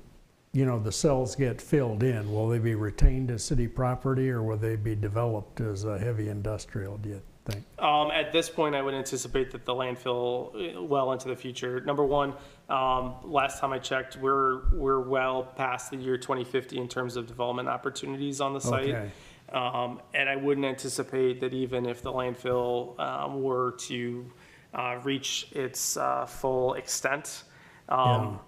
you 0.54 0.65
know, 0.65 0.80
the 0.80 0.92
cells 0.92 1.36
get 1.36 1.62
filled 1.62 2.02
in, 2.02 2.34
will 2.34 2.50
they 2.50 2.58
be 2.58 2.74
retained 2.74 3.30
as 3.30 3.44
city 3.44 3.68
property 3.68 4.32
or 4.32 4.42
will 4.42 4.58
they 4.58 4.76
be 4.76 4.96
developed 4.96 5.62
as 5.62 5.84
a 5.84 6.00
heavy 6.00 6.30
industrial, 6.30 6.98
do 6.98 7.10
you 7.10 7.22
think? 7.46 7.63
Um, 7.78 8.10
at 8.10 8.34
this 8.34 8.50
point, 8.50 8.74
I 8.74 8.82
would 8.82 8.96
anticipate 8.96 9.52
that 9.52 9.65
the 9.65 9.74
landfill, 9.74 10.78
uh, 10.78 10.82
well 10.82 11.12
into 11.13 11.28
the 11.28 11.36
future. 11.36 11.80
Number 11.80 12.04
one, 12.04 12.34
um, 12.68 13.13
last 13.24 13.60
time 13.60 13.72
I 13.72 13.78
checked, 13.78 14.18
we're, 14.18 14.68
we're 14.74 15.02
well 15.02 15.44
past 15.44 15.92
the 15.92 15.98
year 15.98 16.18
2050 16.18 16.76
in 16.76 16.88
terms 16.88 17.18
of 17.18 17.28
development 17.28 17.70
opportunities 17.70 18.42
on 18.42 18.54
the 18.54 18.62
site. 18.62 18.96
Okay. 18.96 19.12
Um, 19.54 20.02
and 20.15 20.28
I 20.28 20.36
wouldn't 20.36 20.65
anticipate 20.65 21.39
that 21.42 21.54
even 21.54 21.86
if 21.86 22.02
the 22.02 22.12
landfill, 22.12 23.00
um, 23.00 23.44
were 23.44 23.74
to, 23.88 24.32
uh, 24.73 24.99
reach 25.03 25.47
its, 25.51 25.97
uh, 25.97 26.25
full 26.25 26.73
extent, 26.75 27.43
um, 27.89 28.39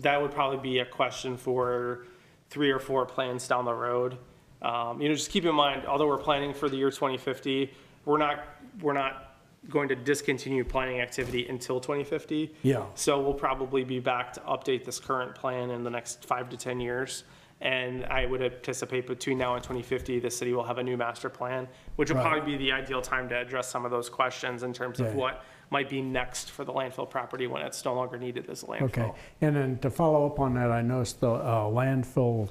that 0.00 0.20
would 0.20 0.30
probably 0.32 0.58
be 0.58 0.78
a 0.78 0.84
question 0.86 1.36
for 1.36 2.06
three 2.48 2.70
or 2.70 2.78
four 2.78 3.04
plans 3.04 3.46
down 3.46 3.64
the 3.64 3.74
road. 3.74 4.16
Um, 4.62 5.00
you 5.00 5.08
know, 5.08 5.14
just 5.14 5.30
keep 5.30 5.44
in 5.44 5.54
mind, 5.54 5.86
although 5.86 6.06
we're 6.06 6.16
planning 6.16 6.54
for 6.54 6.68
the 6.68 6.76
year 6.76 6.90
2050, 6.90 7.72
we're 8.06 8.18
not, 8.18 8.44
we're 8.80 8.94
not 8.94 9.36
going 9.68 9.88
to 9.88 9.94
discontinue 9.94 10.64
planning 10.64 11.00
activity 11.00 11.46
until 11.48 11.78
2050. 11.80 12.54
Yeah. 12.62 12.84
So 12.94 13.20
we'll 13.20 13.34
probably 13.34 13.84
be 13.84 14.00
back 14.00 14.32
to 14.34 14.40
update 14.40 14.84
this 14.84 14.98
current 14.98 15.34
plan 15.34 15.70
in 15.70 15.82
the 15.84 15.90
next 15.90 16.24
five 16.24 16.48
to 16.48 16.56
10 16.56 16.80
years. 16.80 17.24
And 17.60 18.04
I 18.06 18.24
would 18.24 18.40
anticipate 18.40 19.06
between 19.06 19.36
now 19.36 19.54
and 19.54 19.62
2050, 19.62 20.20
the 20.20 20.30
city 20.30 20.52
will 20.54 20.62
have 20.64 20.78
a 20.78 20.82
new 20.82 20.96
master 20.96 21.28
plan, 21.28 21.68
which 21.96 22.08
will 22.08 22.16
Right. 22.18 22.30
probably 22.30 22.56
be 22.56 22.64
the 22.64 22.72
ideal 22.72 23.02
time 23.02 23.28
to 23.28 23.36
address 23.36 23.68
some 23.68 23.84
of 23.84 23.90
those 23.90 24.08
questions 24.08 24.62
in 24.62 24.72
terms 24.72 25.00
of 25.00 25.08
Okay. 25.08 25.16
what 25.16 25.44
might 25.70 25.88
be 25.88 26.00
next 26.00 26.50
for 26.50 26.64
the 26.64 26.72
landfill 26.72 27.08
property 27.08 27.46
when 27.46 27.62
it's 27.62 27.84
no 27.84 27.94
longer 27.94 28.18
needed 28.18 28.48
as 28.48 28.62
a 28.62 28.66
landfill. 28.66 28.82
Okay, 28.82 29.12
and 29.40 29.56
then 29.56 29.78
to 29.78 29.90
follow 29.90 30.26
up 30.26 30.40
on 30.40 30.54
that, 30.54 30.70
I 30.70 30.82
noticed 30.82 31.20
the 31.20 31.30
uh, 31.30 31.64
landfill 31.64 32.48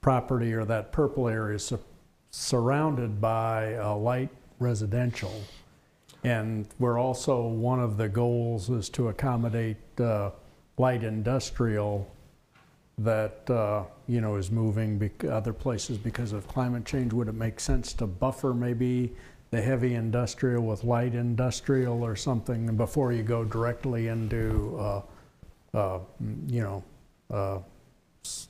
property 0.00 0.52
or 0.52 0.64
that 0.64 0.92
purple 0.92 1.28
area 1.28 1.56
is 1.56 1.64
sur- 1.64 1.80
surrounded 2.30 3.20
by 3.20 3.74
uh, 3.74 3.94
light 3.96 4.30
residential. 4.58 5.42
And 6.22 6.66
we're 6.78 6.98
also, 6.98 7.46
one 7.46 7.80
of 7.80 7.96
the 7.96 8.08
goals 8.08 8.68
is 8.68 8.90
to 8.90 9.08
accommodate 9.08 9.78
uh, 9.98 10.30
light 10.76 11.02
industrial 11.02 12.10
that, 12.98 13.48
uh, 13.48 13.84
you 14.06 14.20
know, 14.20 14.36
is 14.36 14.50
moving 14.50 15.10
other 15.30 15.54
places 15.54 15.96
because 15.96 16.32
of 16.32 16.46
climate 16.46 16.84
change. 16.84 17.14
Would 17.14 17.28
it 17.28 17.34
make 17.34 17.58
sense 17.58 17.94
to 17.94 18.06
buffer 18.06 18.52
maybe 18.52 19.14
the 19.50 19.60
heavy 19.60 19.94
industrial 19.94 20.64
with 20.64 20.84
light 20.84 21.14
industrial 21.14 22.04
or 22.04 22.14
something 22.14 22.76
before 22.76 23.12
you 23.12 23.22
go 23.22 23.44
directly 23.44 24.06
into, 24.08 24.76
uh, 24.78 25.02
uh, 25.74 25.98
you 26.46 26.62
know, 26.62 26.84
uh, 27.30 27.58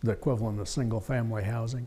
the 0.02 0.12
equivalent 0.12 0.60
of 0.60 0.68
single-family 0.68 1.42
housing? 1.44 1.86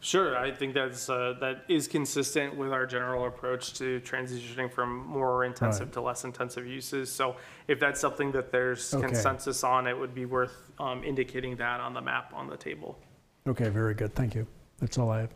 Sure, 0.00 0.36
I 0.36 0.50
think 0.50 0.74
that's, 0.74 1.08
uh, 1.08 1.34
that 1.40 1.64
is 1.68 1.86
consistent 1.86 2.56
with 2.56 2.72
our 2.72 2.86
general 2.86 3.26
approach 3.26 3.72
to 3.74 4.00
transitioning 4.00 4.70
from 4.70 4.96
more 5.06 5.44
intensive 5.44 5.86
Right. 5.86 5.92
to 5.94 6.00
less 6.00 6.24
intensive 6.24 6.66
uses. 6.66 7.10
So 7.10 7.36
if 7.68 7.78
that's 7.78 8.00
something 8.00 8.32
that 8.32 8.50
there's 8.50 8.92
Okay. 8.92 9.06
consensus 9.06 9.62
on, 9.62 9.86
it 9.86 9.96
would 9.96 10.12
be 10.12 10.26
worth, 10.26 10.72
um, 10.80 11.04
indicating 11.04 11.56
that 11.56 11.80
on 11.80 11.94
the 11.94 12.00
map 12.00 12.32
on 12.34 12.48
the 12.48 12.56
table. 12.56 12.98
Okay, 13.46 13.68
very 13.68 13.94
good, 13.94 14.12
thank 14.14 14.34
you. 14.34 14.46
That's 14.80 14.98
all 14.98 15.08
I 15.10 15.20
have. 15.20 15.30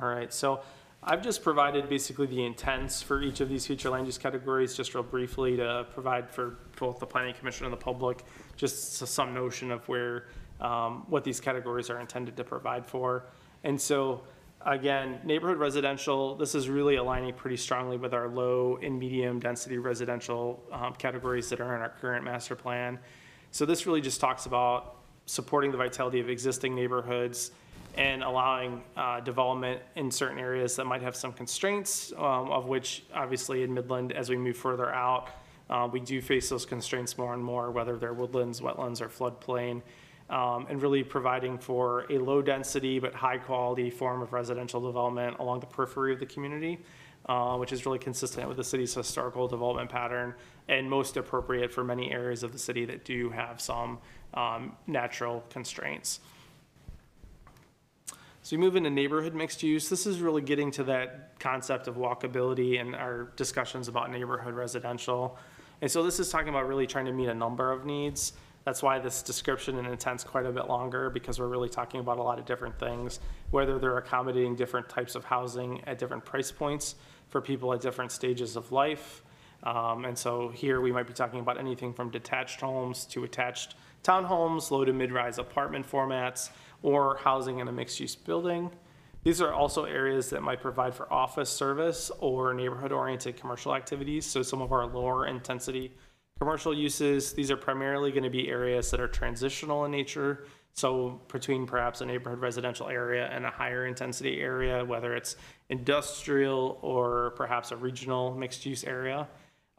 All 0.00 0.08
right, 0.08 0.32
so 0.32 0.60
I've 1.02 1.22
just 1.22 1.42
provided 1.42 1.88
basically 1.88 2.26
the 2.26 2.44
intents 2.44 3.02
for 3.02 3.20
each 3.20 3.40
of 3.40 3.48
these 3.48 3.66
future 3.66 3.90
land 3.90 4.06
use 4.06 4.16
categories, 4.16 4.76
just 4.76 4.94
real 4.94 5.02
briefly 5.02 5.56
to 5.56 5.86
provide 5.92 6.30
for 6.30 6.58
both 6.78 7.00
the 7.00 7.06
planning 7.06 7.34
commission 7.34 7.64
and 7.64 7.72
the 7.72 7.78
public, 7.78 8.22
just 8.56 8.92
some 8.92 9.34
notion 9.34 9.72
of 9.72 9.88
where, 9.88 10.26
um, 10.60 11.04
what 11.08 11.24
these 11.24 11.40
categories 11.40 11.90
are 11.90 11.98
intended 11.98 12.36
to 12.36 12.44
provide 12.44 12.86
for. 12.86 13.24
And 13.64 13.80
so, 13.80 14.22
again, 14.64 15.18
neighborhood 15.24 15.58
residential, 15.58 16.36
this 16.36 16.54
is 16.54 16.68
really 16.68 16.94
aligning 16.94 17.34
pretty 17.34 17.56
strongly 17.56 17.96
with 17.96 18.14
our 18.14 18.28
low 18.28 18.78
and 18.80 19.00
medium 19.00 19.40
density 19.40 19.78
residential, 19.78 20.62
um, 20.70 20.94
categories 20.94 21.48
that 21.48 21.60
are 21.60 21.74
in 21.74 21.82
our 21.82 21.92
current 22.00 22.24
master 22.24 22.54
plan. 22.54 23.00
So 23.50 23.66
this 23.66 23.84
really 23.84 24.00
just 24.00 24.20
talks 24.20 24.46
about 24.46 24.96
supporting 25.26 25.72
the 25.72 25.76
vitality 25.76 26.20
of 26.20 26.30
existing 26.30 26.76
neighborhoods, 26.76 27.50
and 27.98 28.22
allowing 28.22 28.80
uh, 28.96 29.18
development 29.20 29.82
in 29.96 30.10
certain 30.10 30.38
areas 30.38 30.76
that 30.76 30.86
might 30.86 31.02
have 31.02 31.16
some 31.16 31.32
constraints, 31.32 32.12
um, 32.16 32.50
of 32.50 32.66
which 32.66 33.04
obviously 33.12 33.64
in 33.64 33.74
Midland, 33.74 34.12
as 34.12 34.30
we 34.30 34.36
move 34.36 34.56
further 34.56 34.90
out, 34.94 35.30
uh, 35.68 35.88
we 35.90 36.00
do 36.00 36.22
face 36.22 36.48
those 36.48 36.64
constraints 36.64 37.18
more 37.18 37.34
and 37.34 37.42
more, 37.42 37.72
whether 37.72 37.96
they're 37.96 38.14
woodlands, 38.14 38.60
wetlands, 38.60 39.00
or 39.00 39.08
floodplain. 39.08 39.82
Um, 40.30 40.66
And 40.68 40.80
really 40.82 41.02
providing 41.02 41.58
for 41.58 42.04
a 42.10 42.18
low-density 42.18 43.00
but 43.00 43.14
high-quality 43.14 43.90
form 43.90 44.22
of 44.22 44.32
residential 44.32 44.80
development 44.80 45.38
along 45.40 45.60
the 45.60 45.66
periphery 45.66 46.12
of 46.12 46.20
the 46.20 46.26
community, 46.26 46.78
uh, 47.26 47.56
which 47.56 47.72
is 47.72 47.84
really 47.86 47.98
consistent 47.98 48.46
with 48.46 48.58
the 48.58 48.64
city's 48.64 48.94
historical 48.94 49.48
development 49.48 49.90
pattern 49.90 50.34
and 50.68 50.88
most 50.88 51.16
appropriate 51.16 51.72
for 51.72 51.82
many 51.82 52.12
areas 52.12 52.42
of 52.42 52.52
the 52.52 52.58
city 52.58 52.84
that 52.84 53.04
do 53.04 53.30
have 53.30 53.60
some 53.60 53.98
um, 54.34 54.76
natural 54.86 55.42
constraints. 55.50 56.20
So 58.48 58.56
we 58.56 58.62
move 58.62 58.76
into 58.76 58.88
neighborhood 58.88 59.34
mixed 59.34 59.62
use. 59.62 59.90
This 59.90 60.06
is 60.06 60.20
really 60.20 60.40
getting 60.40 60.70
to 60.70 60.84
that 60.84 61.38
concept 61.38 61.86
of 61.86 61.96
walkability 61.96 62.80
and 62.80 62.96
our 62.96 63.24
discussions 63.36 63.88
about 63.88 64.10
neighborhood 64.10 64.54
residential. 64.54 65.36
And 65.82 65.90
so 65.90 66.02
this 66.02 66.18
is 66.18 66.30
talking 66.30 66.48
about 66.48 66.66
really 66.66 66.86
trying 66.86 67.04
to 67.04 67.12
meet 67.12 67.28
a 67.28 67.34
number 67.34 67.70
of 67.70 67.84
needs. 67.84 68.32
That's 68.64 68.82
why 68.82 69.00
this 69.00 69.20
description 69.20 69.76
and 69.76 69.86
intent's 69.86 70.24
quite 70.24 70.46
a 70.46 70.50
bit 70.50 70.66
longer, 70.66 71.10
because 71.10 71.38
we're 71.38 71.48
really 71.48 71.68
talking 71.68 72.00
about 72.00 72.16
a 72.16 72.22
lot 72.22 72.38
of 72.38 72.46
different 72.46 72.78
things, 72.78 73.20
whether 73.50 73.78
they're 73.78 73.98
accommodating 73.98 74.56
different 74.56 74.88
types 74.88 75.14
of 75.14 75.26
housing 75.26 75.84
at 75.86 75.98
different 75.98 76.24
price 76.24 76.50
points 76.50 76.94
for 77.28 77.42
people 77.42 77.74
at 77.74 77.82
different 77.82 78.12
stages 78.12 78.56
of 78.56 78.72
life. 78.72 79.24
Um, 79.62 80.06
and 80.06 80.16
so 80.16 80.48
here 80.48 80.80
we 80.80 80.90
might 80.90 81.06
be 81.06 81.12
talking 81.12 81.40
about 81.40 81.58
anything 81.58 81.92
from 81.92 82.08
detached 82.08 82.62
homes 82.62 83.04
to 83.06 83.24
attached 83.24 83.74
townhomes, 84.02 84.70
low 84.70 84.86
to 84.86 84.92
mid-rise 84.94 85.36
apartment 85.38 85.86
formats, 85.86 86.50
or 86.82 87.16
housing 87.16 87.58
in 87.58 87.68
a 87.68 87.72
mixed-use 87.72 88.14
building. 88.14 88.70
These 89.24 89.40
are 89.40 89.52
also 89.52 89.84
areas 89.84 90.30
that 90.30 90.42
might 90.42 90.60
provide 90.60 90.94
for 90.94 91.12
office 91.12 91.50
service 91.50 92.10
or 92.20 92.54
neighborhood-oriented 92.54 93.36
commercial 93.36 93.74
activities. 93.74 94.24
So 94.24 94.42
some 94.42 94.62
of 94.62 94.72
our 94.72 94.86
lower 94.86 95.26
intensity 95.26 95.92
commercial 96.38 96.72
uses, 96.72 97.32
these 97.32 97.50
are 97.50 97.56
primarily 97.56 98.10
going 98.12 98.22
to 98.22 98.30
be 98.30 98.48
areas 98.48 98.90
that 98.92 99.00
are 99.00 99.08
transitional 99.08 99.84
in 99.84 99.90
nature. 99.90 100.44
So 100.72 101.20
between 101.32 101.66
perhaps 101.66 102.00
a 102.00 102.06
neighborhood 102.06 102.40
residential 102.40 102.88
area 102.88 103.28
and 103.32 103.44
a 103.44 103.50
higher 103.50 103.86
intensity 103.86 104.40
area, 104.40 104.84
whether 104.84 105.16
it's 105.16 105.34
industrial 105.68 106.78
or 106.82 107.32
perhaps 107.36 107.72
a 107.72 107.76
regional 107.76 108.34
mixed 108.36 108.64
use 108.64 108.84
area. 108.84 109.26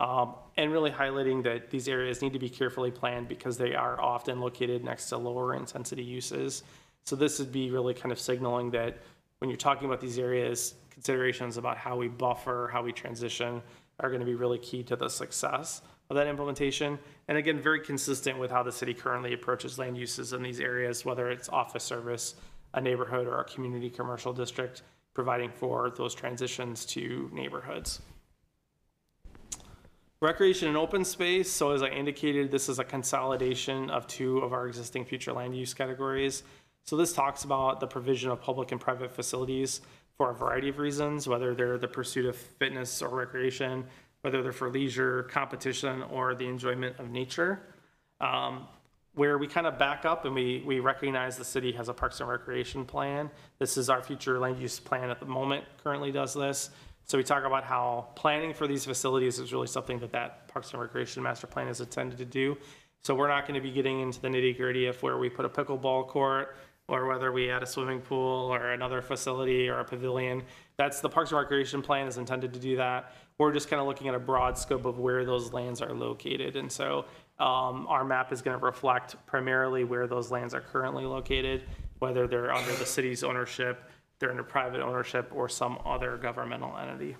Um, 0.01 0.35
and 0.55 0.71
really 0.71 0.91
highlighting 0.91 1.43
that 1.43 1.71
these 1.71 1.89
areas 1.89 2.21
need 2.21 2.31
to 2.31 2.39
be 2.39 2.49
carefully 2.49 2.89
planned 2.91 3.27
because 3.27 3.57
they 3.57 3.75
are 3.75 3.99
often 3.99 4.39
located 4.39 4.83
next 4.83 5.09
to 5.09 5.17
lower 5.17 5.55
intensity 5.55 6.03
uses. 6.03 6.63
So 7.05 7.15
this 7.15 7.39
would 7.39 7.51
be 7.51 7.71
really 7.71 7.93
kind 7.93 8.11
of 8.11 8.19
signaling 8.19 8.71
that 8.71 8.97
when 9.39 9.49
you're 9.49 9.57
talking 9.57 9.87
about 9.87 10.01
these 10.01 10.19
areas, 10.19 10.75
considerations 10.91 11.57
about 11.57 11.77
how 11.77 11.95
we 11.95 12.07
buffer, 12.07 12.69
how 12.71 12.83
we 12.83 12.91
transition 12.91 13.61
are 13.99 14.09
going 14.09 14.19
to 14.19 14.25
be 14.25 14.35
really 14.35 14.59
key 14.59 14.83
to 14.83 14.95
the 14.95 15.09
success 15.09 15.81
of 16.09 16.15
that 16.15 16.27
implementation. 16.27 16.97
And 17.27 17.37
again, 17.37 17.59
very 17.59 17.79
consistent 17.79 18.37
with 18.37 18.51
how 18.51 18.63
the 18.63 18.71
city 18.71 18.93
currently 18.93 19.33
approaches 19.33 19.77
land 19.77 19.97
uses 19.97 20.33
in 20.33 20.41
these 20.41 20.59
areas, 20.59 21.05
whether 21.05 21.29
it's 21.29 21.49
office 21.49 21.83
service, 21.83 22.35
a 22.73 22.81
neighborhood, 22.81 23.27
or 23.27 23.39
a 23.39 23.43
community 23.45 23.89
commercial 23.89 24.33
district, 24.33 24.83
providing 25.13 25.51
for 25.51 25.89
those 25.91 26.13
transitions 26.15 26.85
to 26.85 27.29
neighborhoods. 27.33 28.01
Recreation 30.21 30.67
and 30.67 30.75
open 30.75 31.05
space, 31.05 31.49
so 31.49 31.71
as 31.71 31.81
I 31.81 31.87
indicated, 31.87 32.51
this 32.51 32.67
is 32.67 32.79
a 32.79 32.83
consolidation 32.83 33.89
of 33.89 34.05
two 34.05 34.39
of 34.39 34.51
our 34.51 34.67
existing 34.67 35.05
future 35.05 35.31
land 35.31 35.55
use 35.55 35.73
categories. 35.73 36.43
So 36.89 36.97
this 36.97 37.13
talks 37.13 37.43
about 37.43 37.79
the 37.79 37.85
provision 37.85 38.31
of 38.31 38.41
public 38.41 38.71
and 38.71 38.81
private 38.81 39.11
facilities 39.11 39.81
for 40.17 40.31
a 40.31 40.33
variety 40.33 40.69
of 40.69 40.79
reasons, 40.79 41.27
whether 41.27 41.53
they're 41.53 41.77
the 41.77 41.87
pursuit 41.87 42.25
of 42.25 42.35
fitness 42.35 43.03
or 43.03 43.09
recreation, 43.09 43.85
whether 44.21 44.41
they're 44.41 44.51
for 44.51 44.71
leisure, 44.71 45.21
competition, 45.29 46.01
or 46.11 46.33
the 46.33 46.47
enjoyment 46.47 46.97
of 46.97 47.11
nature. 47.11 47.61
Um, 48.19 48.67
where 49.13 49.37
we 49.37 49.45
kind 49.45 49.67
of 49.67 49.77
back 49.77 50.03
up 50.03 50.25
and 50.25 50.33
we, 50.33 50.63
we 50.65 50.79
recognize 50.79 51.37
the 51.37 51.45
city 51.45 51.71
has 51.73 51.89
a 51.89 51.93
Parks 51.93 52.21
and 52.21 52.29
Recreation 52.29 52.85
plan. 52.85 53.29
This 53.59 53.77
is 53.77 53.91
our 53.91 54.01
future 54.01 54.39
land 54.39 54.59
use 54.59 54.79
plan 54.79 55.11
at 55.11 55.19
the 55.19 55.27
moment, 55.27 55.65
currently 55.83 56.11
does 56.11 56.33
this. 56.33 56.71
So 57.05 57.19
we 57.19 57.23
talk 57.23 57.45
about 57.45 57.65
how 57.65 58.07
planning 58.15 58.51
for 58.51 58.65
these 58.65 58.83
facilities 58.83 59.37
is 59.37 59.53
really 59.53 59.67
something 59.67 59.99
that 59.99 60.11
that 60.13 60.47
Parks 60.47 60.71
and 60.71 60.81
Recreation 60.81 61.21
Master 61.21 61.45
Plan 61.45 61.67
is 61.67 61.81
intended 61.81 62.17
to 62.17 62.25
do. 62.25 62.57
So 63.03 63.13
we're 63.13 63.29
not 63.29 63.47
going 63.47 63.53
to 63.53 63.61
be 63.61 63.71
getting 63.71 64.01
into 64.01 64.19
the 64.19 64.27
nitty 64.27 64.57
gritty 64.57 64.87
of 64.87 65.01
where 65.03 65.19
we 65.19 65.29
put 65.29 65.45
a 65.45 65.49
pickleball 65.49 66.07
court 66.07 66.57
or 66.89 67.05
whether 67.05 67.31
we 67.31 67.51
add 67.51 67.63
a 67.63 67.65
swimming 67.65 68.01
pool 68.01 68.53
or 68.53 68.71
another 68.71 69.01
facility 69.01 69.69
or 69.69 69.79
a 69.79 69.85
pavilion. 69.85 70.43
That's 70.77 70.99
the 71.01 71.09
Parks 71.09 71.31
and 71.31 71.39
Recreation 71.39 71.81
Plan 71.81 72.07
is 72.07 72.17
intended 72.17 72.53
to 72.53 72.59
do 72.59 72.75
that. 72.77 73.13
We're 73.37 73.53
just 73.53 73.69
kind 73.69 73.79
of 73.79 73.87
looking 73.87 74.07
at 74.07 74.15
a 74.15 74.19
broad 74.19 74.57
scope 74.57 74.85
of 74.85 74.99
where 74.99 75.23
those 75.23 75.53
lands 75.53 75.81
are 75.81 75.93
located. 75.93 76.55
And 76.55 76.71
so 76.71 77.05
um, 77.39 77.87
our 77.87 78.03
map 78.03 78.33
is 78.33 78.41
going 78.41 78.57
to 78.59 78.65
reflect 78.65 79.15
primarily 79.25 79.83
where 79.83 80.07
those 80.07 80.31
lands 80.31 80.53
are 80.53 80.61
currently 80.61 81.05
located, 81.05 81.63
whether 81.99 82.27
they're 82.27 82.53
under 82.53 82.73
the 82.73 82.85
city's 82.85 83.23
ownership, 83.23 83.89
they're 84.19 84.31
under 84.31 84.43
private 84.43 84.81
ownership, 84.81 85.31
or 85.33 85.47
some 85.47 85.79
other 85.85 86.17
governmental 86.17 86.75
entity. 86.77 87.15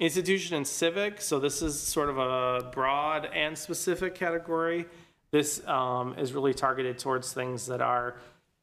Institution 0.00 0.56
and 0.56 0.66
civic, 0.66 1.20
so 1.20 1.40
this 1.40 1.60
is 1.60 1.78
sort 1.78 2.08
of 2.08 2.18
a 2.18 2.70
broad 2.70 3.26
and 3.26 3.58
specific 3.58 4.14
category. 4.14 4.86
This 5.30 5.66
um, 5.66 6.14
is 6.18 6.32
really 6.32 6.54
targeted 6.54 6.98
towards 6.98 7.32
things 7.32 7.66
that 7.66 7.80
are 7.80 8.16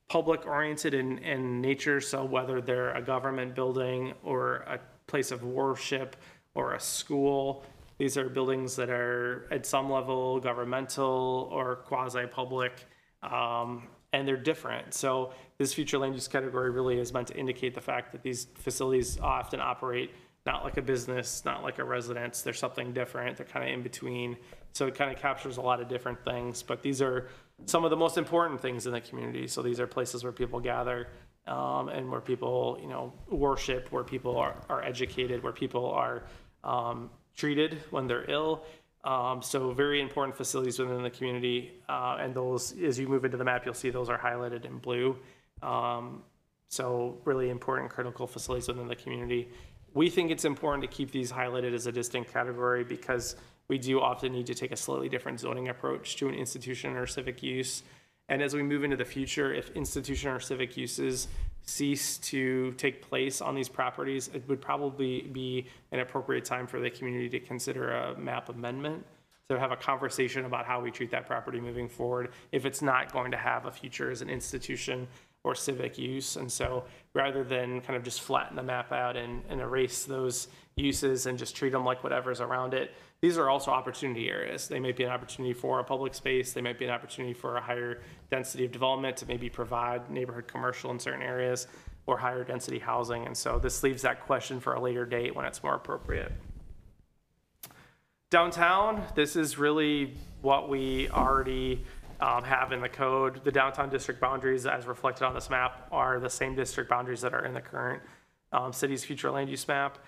public 0.08 0.46
oriented 0.46 0.94
in, 0.94 1.20
in 1.20 1.62
nature. 1.62 2.02
So 2.02 2.24
whether 2.24 2.62
they're 2.62 2.94
a 2.94 3.02
government 3.02 3.56
building 3.56 4.14
or 4.24 4.58
a 4.68 4.80
place 5.08 5.32
of 5.32 5.44
worship 5.44 6.16
or 6.54 6.74
a 6.74 6.80
school, 6.80 7.64
these 7.98 8.18
are 8.18 8.30
buildings 8.30 8.76
that 8.76 8.90
are 8.90 9.48
at 9.52 9.66
some 9.66 9.90
level 9.90 10.40
governmental 10.40 11.50
or 11.52 11.78
quasi 11.78 12.26
public. 12.28 12.86
Um, 13.24 13.88
and 14.14 14.28
they're 14.28 14.38
different. 14.38 14.94
So 14.94 15.34
this 15.58 15.74
future 15.74 15.98
land 15.98 16.14
use 16.14 16.28
category 16.28 16.72
really 16.72 17.00
is 17.00 17.14
meant 17.14 17.28
to 17.28 17.36
indicate 17.36 17.76
the 17.76 17.82
fact 17.82 18.14
that 18.14 18.24
these 18.24 18.48
facilities 18.56 19.20
often 19.20 19.60
operate 19.60 20.12
not 20.46 20.64
like 20.64 20.78
a 20.78 20.82
business, 20.82 21.44
not 21.44 21.64
like 21.64 21.80
a 21.80 21.84
residence. 21.84 22.42
They're 22.42 22.54
something 22.54 22.94
different. 22.94 23.38
They're 23.38 23.48
kind 23.48 23.68
of 23.68 23.74
in 23.74 23.82
between. 23.82 24.38
So 24.76 24.88
it 24.88 24.96
kind 24.96 25.10
of 25.10 25.18
captures 25.18 25.56
a 25.56 25.62
lot 25.62 25.82
of 25.82 25.88
different 25.88 26.24
things. 26.26 26.62
But 26.62 26.82
these 26.82 27.02
are 27.02 27.30
some 27.66 27.86
of 27.86 27.92
the 27.92 27.96
most 27.96 28.18
important 28.18 28.62
things 28.62 28.86
in 28.86 28.92
the 28.92 29.00
community. 29.00 29.48
So 29.48 29.62
these 29.62 29.80
are 29.80 29.88
places 29.88 30.24
where 30.24 30.34
people 30.34 30.60
gather 30.60 31.08
um, 31.48 31.88
and 31.88 32.12
where 32.12 32.20
people, 32.20 32.78
you 32.82 32.90
know, 32.90 33.14
worship, 33.30 33.92
where 33.92 34.04
people 34.04 34.38
are, 34.38 34.56
are 34.70 34.84
educated, 34.84 35.42
where 35.42 35.54
people 35.54 35.90
are 35.92 36.24
um, 36.66 37.10
treated 37.38 37.82
when 37.90 38.06
they're 38.06 38.30
ill. 38.30 38.66
Um, 39.06 39.42
so 39.42 39.72
very 39.72 40.02
important 40.02 40.36
facilities 40.36 40.78
within 40.78 41.04
the 41.04 41.10
community. 41.10 41.72
Uh, 41.88 42.18
and 42.20 42.36
those, 42.36 42.76
as 42.84 43.00
you 43.00 43.08
move 43.08 43.24
into 43.24 43.38
the 43.38 43.46
map, 43.46 43.64
you'll 43.64 43.76
see 43.76 43.92
those 43.92 44.10
are 44.10 44.18
highlighted 44.18 44.66
in 44.66 44.80
blue. 44.80 45.16
Um, 45.64 46.22
so 46.68 47.18
really 47.24 47.50
important 47.50 47.92
critical 47.92 48.28
facilities 48.28 48.68
within 48.68 48.90
the 48.90 48.96
community. 48.96 49.48
We 49.94 50.10
think 50.10 50.32
it's 50.32 50.44
important 50.44 50.82
to 50.82 50.90
keep 50.90 51.12
these 51.12 51.32
highlighted 51.32 51.74
as 51.74 51.88
a 51.88 51.94
distinct 51.94 52.34
category 52.34 52.84
because 52.84 53.38
we 53.68 53.78
do 53.78 54.00
often 54.00 54.32
need 54.32 54.46
to 54.48 54.54
take 54.54 54.72
a 54.72 54.78
slightly 54.78 55.10
different 55.10 55.40
zoning 55.40 55.70
approach 55.70 56.16
to 56.18 56.30
an 56.30 56.36
institution 56.36 56.96
or 56.96 57.08
civic 57.08 57.42
use. 57.42 57.84
And 58.30 58.42
as 58.42 58.54
we 58.54 58.64
move 58.64 58.84
into 58.84 58.98
the 58.98 59.06
future, 59.06 59.54
if 59.54 59.70
institution 59.72 60.30
or 60.30 60.40
civic 60.40 60.78
uses 60.78 61.28
cease 61.64 62.18
to 62.20 62.72
take 62.74 63.02
place 63.02 63.42
on 63.42 63.56
these 63.56 63.70
properties, 63.70 64.30
it 64.34 64.48
would 64.48 64.62
probably 64.62 65.22
be 65.22 65.68
an 65.92 66.00
appropriate 66.00 66.46
time 66.46 66.68
for 66.68 66.80
the 66.80 66.90
community 66.90 67.30
to 67.30 67.40
consider 67.40 67.92
a 67.92 68.18
map 68.18 68.50
amendment 68.50 69.06
to 69.50 69.60
have 69.60 69.72
a 69.72 69.76
conversation 69.76 70.46
about 70.46 70.66
how 70.66 70.82
we 70.82 70.90
treat 70.90 71.12
that 71.12 71.28
property 71.28 71.60
moving 71.60 71.88
forward 71.88 72.32
if 72.52 72.66
it's 72.66 72.82
not 72.82 73.14
going 73.14 73.30
to 73.30 73.38
have 73.38 73.66
a 73.66 73.72
future 73.72 74.10
as 74.10 74.22
an 74.22 74.30
institution 74.30 75.08
or 75.44 75.54
civic 75.54 75.98
use. 75.98 76.36
And 76.36 76.52
so 76.52 76.86
rather 77.14 77.44
than 77.44 77.82
kind 77.82 77.96
of 77.96 78.04
just 78.04 78.22
flatten 78.22 78.56
the 78.56 78.64
map 78.64 78.92
out 78.92 79.16
and, 79.16 79.44
and 79.48 79.62
erase 79.62 80.06
those 80.06 80.48
uses 80.78 81.26
and 81.26 81.38
just 81.38 81.56
treat 81.56 81.72
them 81.72 81.86
like 81.86 82.04
whatever's 82.04 82.42
around 82.42 82.74
it, 82.74 82.92
these 83.22 83.38
are 83.38 83.50
also 83.50 83.72
opportunity 83.72 84.30
areas. 84.30 84.68
They 84.68 84.80
might 84.80 84.98
be 84.98 85.04
an 85.04 85.10
opportunity 85.10 85.54
for 85.54 85.80
a 85.80 85.84
public 85.84 86.14
space. 86.14 86.52
They 86.52 86.62
might 86.62 86.78
be 86.78 86.84
an 86.84 86.92
opportunity 86.92 87.34
for 87.34 87.56
a 87.56 87.62
higher 87.62 88.02
density 88.30 88.66
of 88.66 88.74
development 88.74 89.16
to 89.18 89.26
maybe 89.26 89.50
provide 89.50 90.10
neighborhood 90.10 90.48
commercial 90.48 90.92
in 90.92 91.00
certain 91.00 91.22
areas 91.22 91.68
or 92.08 92.18
higher 92.18 92.44
density 92.44 92.78
housing. 92.78 93.26
And 93.26 93.36
so 93.36 93.58
this 93.58 93.84
leaves 93.84 94.02
that 94.02 94.26
question 94.26 94.60
for 94.60 94.74
a 94.74 94.82
later 94.82 95.06
date 95.06 95.34
when 95.34 95.46
it's 95.46 95.64
more 95.64 95.76
appropriate. 95.76 96.32
Downtown, 98.30 99.02
this 99.16 99.38
is 99.38 99.58
really 99.58 100.14
what 100.42 100.68
we 100.68 101.08
already 101.10 101.86
um, 102.20 102.44
have 102.44 102.74
in 102.74 102.82
the 102.82 102.90
code. 102.90 103.42
The 103.46 103.52
downtown 103.52 103.90
district 103.90 104.20
boundaries, 104.20 104.66
as 104.66 104.86
reflected 104.86 105.24
on 105.24 105.34
this 105.34 105.50
map, 105.50 105.88
are 105.92 106.20
the 106.20 106.30
same 106.30 106.54
district 106.54 106.90
boundaries 106.90 107.22
that 107.22 107.34
are 107.34 107.46
in 107.46 107.54
the 107.54 107.62
current 107.62 108.02
um, 108.52 108.74
city's 108.74 109.06
future 109.06 109.32
land 109.32 109.50
use 109.50 109.68
map. 109.68 110.00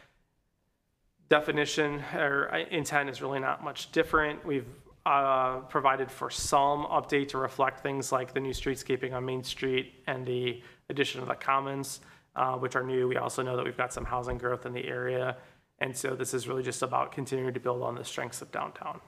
Definition 1.29 2.01
or 2.15 2.53
uh, 2.53 2.59
intent 2.71 3.09
is 3.09 3.21
really 3.21 3.39
not 3.39 3.63
much 3.63 3.91
different. 3.91 4.45
We've 4.45 4.67
uh, 5.05 5.59
provided 5.69 6.11
for 6.11 6.29
some 6.29 6.85
update 6.85 7.29
to 7.29 7.37
reflect 7.37 7.81
things 7.81 8.11
like 8.11 8.33
the 8.33 8.39
new 8.39 8.51
streetscaping 8.51 9.13
on 9.13 9.25
Main 9.25 9.43
Street 9.43 9.93
and 10.07 10.25
the 10.25 10.61
addition 10.89 11.21
of 11.21 11.27
the 11.27 11.35
commons, 11.35 12.01
uh, 12.35 12.53
which 12.55 12.75
are 12.75 12.83
new. 12.83 13.07
We 13.07 13.17
also 13.17 13.41
know 13.41 13.55
that 13.55 13.65
we've 13.65 13.77
got 13.77 13.93
some 13.93 14.05
housing 14.05 14.37
growth 14.37 14.65
in 14.65 14.73
the 14.73 14.85
area. 14.85 15.37
And 15.79 15.95
so 15.95 16.15
this 16.15 16.33
is 16.33 16.47
really 16.47 16.63
just 16.63 16.81
about 16.81 17.11
continuing 17.11 17.53
to 17.53 17.59
build 17.59 17.83
on 17.83 17.95
the 17.95 18.03
strengths 18.03 18.41
of 18.41 18.51
downtown. 18.51 18.99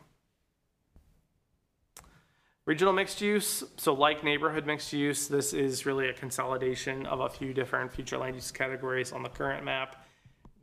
Regional 2.65 2.93
mixed 2.93 3.19
use, 3.19 3.63
so 3.77 3.93
like 3.93 4.23
neighborhood 4.23 4.65
mixed 4.67 4.93
use, 4.93 5.27
this 5.27 5.53
is 5.53 5.85
really 5.87 6.09
a 6.09 6.13
consolidation 6.13 7.05
of 7.07 7.19
a 7.21 7.29
few 7.29 7.51
different 7.51 7.91
future 7.91 8.17
land 8.17 8.35
use 8.35 8.51
categories 8.51 9.11
on 9.11 9.23
the 9.23 9.29
current 9.29 9.65
map. 9.65 10.05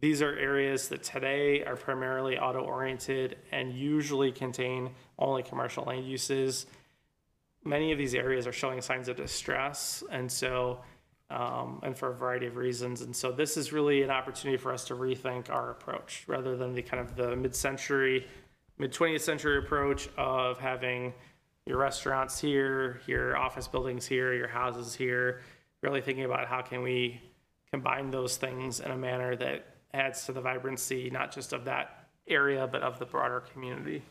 These 0.01 0.21
are 0.21 0.37
areas 0.37 0.89
that 0.89 1.03
today 1.03 1.65
are 1.65 1.77
primarily 1.77 2.39
auto 2.39 2.61
oriented 2.61 3.37
and 3.51 3.73
usually 3.73 4.31
contain 4.31 4.91
only 5.19 5.43
commercial 5.43 5.85
land 5.85 6.07
uses. 6.07 6.67
Many 7.65 7.93
of 7.93 7.99
these 7.99 8.15
areas 8.15 8.47
are 8.47 8.53
showing 8.53 8.81
signs 8.83 9.09
of 9.09 9.17
distress, 9.17 10.05
and 10.11 10.31
so, 10.31 10.81
um, 11.31 11.81
and 11.83 11.97
for 11.97 12.11
a 12.11 12.15
variety 12.15 12.47
of 12.47 12.57
reasons. 12.57 13.01
And 13.01 13.17
so, 13.17 13.33
this 13.33 13.57
is 13.57 13.73
really 13.73 14.03
an 14.03 14.11
opportunity 14.11 14.59
for 14.59 14.73
us 14.73 14.85
to 14.85 14.95
rethink 14.95 15.51
our 15.51 15.71
approach 15.71 16.25
rather 16.27 16.57
than 16.57 16.75
the 16.75 16.83
kind 16.83 17.01
of 17.01 17.17
the 17.17 17.35
mid 17.35 17.55
century 17.55 18.27
mid 18.79 18.93
20th 18.93 19.23
century 19.23 19.59
approach 19.59 20.09
of 20.17 20.59
having 20.59 21.15
your 21.65 21.79
restaurants 21.79 22.39
here, 22.39 23.01
your 23.07 23.37
office 23.37 23.67
buildings 23.67 24.07
here, 24.07 24.35
your 24.35 24.49
houses 24.49 24.95
here, 24.95 25.41
really 25.83 26.01
thinking 26.01 26.25
about 26.25 26.47
how 26.47 26.61
can 26.61 26.83
we 26.83 27.21
combine 27.71 28.11
those 28.11 28.37
things 28.37 28.81
in 28.81 28.91
a 28.91 28.97
manner 28.97 29.35
that 29.35 29.76
adds 29.97 30.27
to 30.27 30.33
the 30.33 30.41
vibrancy, 30.41 31.11
not 31.11 31.33
just 31.33 31.53
of 31.53 31.65
that 31.65 32.07
area, 32.29 32.67
but 32.67 32.83
of 32.83 32.99
the 32.99 33.07
broader 33.07 33.41
community. 33.53 34.03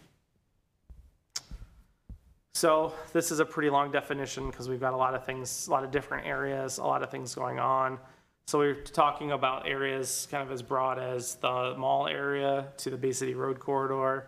So 2.53 2.93
this 3.13 3.31
is 3.31 3.39
a 3.39 3.45
pretty 3.45 3.69
long 3.69 3.91
definition 3.91 4.49
because 4.49 4.69
we've 4.69 4.79
got 4.79 4.93
a 4.93 4.97
lot 4.97 5.13
of 5.13 5.25
things, 5.25 5.67
a 5.67 5.71
lot 5.71 5.83
of 5.83 5.91
different 5.91 6.25
areas, 6.25 6.77
a 6.77 6.83
lot 6.83 7.03
of 7.03 7.11
things 7.11 7.35
going 7.35 7.59
on. 7.59 7.99
So 8.47 8.59
we're 8.59 8.75
talking 8.75 9.31
about 9.31 9.67
areas 9.67 10.27
kind 10.31 10.43
of 10.43 10.51
as 10.51 10.61
broad 10.61 10.97
as 10.97 11.35
the 11.35 11.75
mall 11.77 12.07
area 12.07 12.67
to 12.77 12.89
the 12.89 12.97
Bay 12.97 13.11
City 13.11 13.33
Road 13.33 13.59
corridor. 13.59 14.27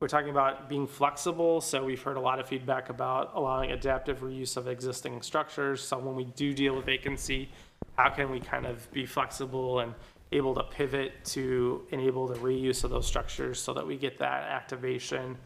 We're 0.00 0.08
talking 0.08 0.30
about 0.30 0.68
being 0.68 0.86
flexible, 0.86 1.60
so 1.60 1.84
we've 1.84 2.02
heard 2.02 2.16
a 2.16 2.20
lot 2.20 2.38
of 2.38 2.46
feedback 2.46 2.88
about 2.88 3.32
allowing 3.34 3.72
adaptive 3.72 4.20
reuse 4.20 4.56
of 4.56 4.68
existing 4.68 5.22
structures. 5.22 5.82
So 5.82 5.98
when 5.98 6.14
we 6.14 6.24
do 6.24 6.52
deal 6.52 6.76
with 6.76 6.84
vacancy, 6.84 7.48
how 7.96 8.10
can 8.10 8.30
we 8.30 8.40
kind 8.40 8.66
of 8.66 8.90
be 8.92 9.06
flexible 9.06 9.80
and 9.80 9.94
able 10.32 10.54
to 10.54 10.62
pivot 10.62 11.24
to 11.24 11.86
enable 11.90 12.26
the 12.26 12.34
reuse 12.36 12.84
of 12.84 12.90
those 12.90 13.06
structures 13.06 13.60
so 13.60 13.72
that 13.74 13.86
we 13.86 13.96
get 13.96 14.18
that 14.18 14.44
activation? 14.50 15.36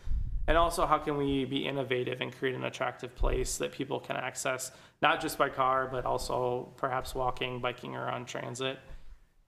And 0.49 0.59
also, 0.59 0.87
how 0.87 0.99
can 0.99 1.16
we 1.16 1.45
be 1.45 1.66
innovative 1.66 2.21
and 2.21 2.37
create 2.37 2.57
an 2.57 2.64
attractive 2.64 3.14
place 3.14 3.59
that 3.59 3.71
people 3.71 4.01
can 4.01 4.16
access, 4.16 4.73
not 5.01 5.21
just 5.21 5.38
by 5.38 5.49
car, 5.49 5.88
but 5.90 6.05
also 6.05 6.73
perhaps 6.77 7.14
walking, 7.14 7.61
biking, 7.61 7.95
or 7.95 8.09
on 8.09 8.25
transit? 8.25 8.79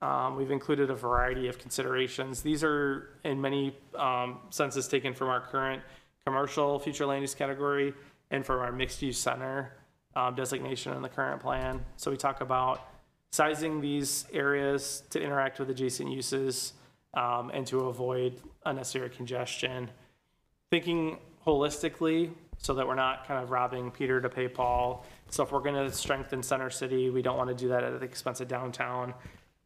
Um, 0.01 0.37
we've 0.37 0.51
included 0.51 0.91
a 0.91 0.95
variety 0.95 1.49
of 1.49 1.59
considerations. 1.59 2.43
These 2.43 2.63
are 2.63 3.09
in 3.25 3.41
many 3.41 3.77
um, 3.97 4.41
senses 4.51 4.87
taken 4.87 5.15
from 5.15 5.29
our 5.29 5.41
current 5.41 5.83
commercial 6.27 6.79
future 6.79 7.07
land 7.07 7.23
use 7.23 7.35
category 7.35 7.93
and 8.31 8.45
from 8.45 8.61
our 8.61 8.71
mixed 8.71 9.03
use 9.03 9.19
center 9.19 9.73
um, 10.15 10.35
designation 10.35 10.93
in 10.93 11.03
the 11.03 11.09
current 11.09 11.41
plan. 11.41 11.85
So 11.97 12.11
we 12.11 12.17
talk 12.17 12.41
about 12.41 12.89
sizing 13.35 13.81
these 13.81 14.27
areas 14.33 15.03
to 15.11 15.21
interact 15.21 15.59
with 15.59 15.69
adjacent 15.69 16.09
uses 16.09 16.75
um, 17.15 17.51
and 17.53 17.67
to 17.67 17.89
avoid 17.89 18.41
unnecessary 18.65 19.11
congestion. 19.11 19.91
Thinking 20.71 21.19
holistically 21.45 22.31
so 22.59 22.75
that 22.75 22.87
we're 22.87 22.95
not 22.95 23.27
kind 23.27 23.43
of 23.43 23.51
robbing 23.51 23.91
Peter 23.91 24.21
to 24.21 24.29
pay 24.29 24.47
Paul. 24.47 25.05
So 25.31 25.43
if 25.43 25.51
we're 25.51 25.67
going 25.69 25.75
to 25.75 25.91
strengthen 25.91 26.45
Center 26.45 26.71
City, 26.71 27.11
we 27.11 27.23
don't 27.23 27.37
want 27.37 27.51
to 27.51 27.57
do 27.57 27.67
that 27.71 27.83
at 27.83 27.99
the 27.99 28.07
expense 28.07 28.41
of 28.41 28.47
downtown 28.47 29.13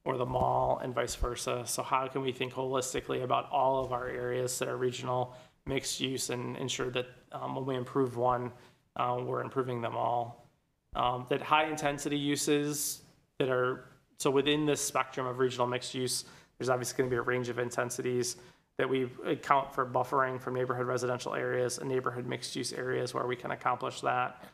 or 0.06 0.16
the 0.16 0.24
mall 0.24 0.80
and 0.82 0.94
vice 0.94 1.14
versa. 1.16 1.64
So 1.66 1.82
how 1.82 2.08
can 2.08 2.22
we 2.22 2.32
think 2.32 2.54
holistically 2.54 3.22
about 3.22 3.50
all 3.52 3.84
of 3.84 3.92
our 3.92 4.08
areas 4.08 4.58
that 4.60 4.68
are 4.68 4.78
regional 4.78 5.36
mixed 5.66 6.00
use 6.00 6.30
and 6.30 6.56
ensure 6.56 6.88
that 6.92 7.08
um, 7.32 7.54
when 7.54 7.66
we 7.66 7.76
improve 7.76 8.16
one, 8.16 8.50
uh, 8.96 9.20
we're 9.22 9.42
improving 9.42 9.82
them 9.82 9.94
all. 9.94 10.48
Um, 10.96 11.26
that 11.28 11.42
high 11.42 11.66
intensity 11.66 12.16
uses 12.16 13.02
that 13.38 13.48
are 13.48 13.84
so 14.18 14.30
within 14.30 14.66
this 14.66 14.80
spectrum 14.80 15.26
of 15.26 15.38
regional 15.38 15.66
mixed 15.66 15.94
use, 15.94 16.24
there's 16.58 16.68
obviously 16.68 16.98
going 16.98 17.08
to 17.08 17.14
be 17.14 17.18
a 17.18 17.22
range 17.22 17.48
of 17.48 17.58
intensities 17.58 18.36
that 18.78 18.88
we 18.88 19.08
account 19.24 19.72
for 19.72 19.86
buffering 19.86 20.40
from 20.40 20.54
neighborhood 20.54 20.86
residential 20.86 21.34
areas 21.34 21.78
and 21.78 21.88
neighborhood 21.88 22.26
mixed 22.26 22.54
use 22.56 22.72
areas 22.72 23.14
where 23.14 23.26
we 23.26 23.36
can 23.36 23.52
accomplish 23.52 24.00
that. 24.00 24.44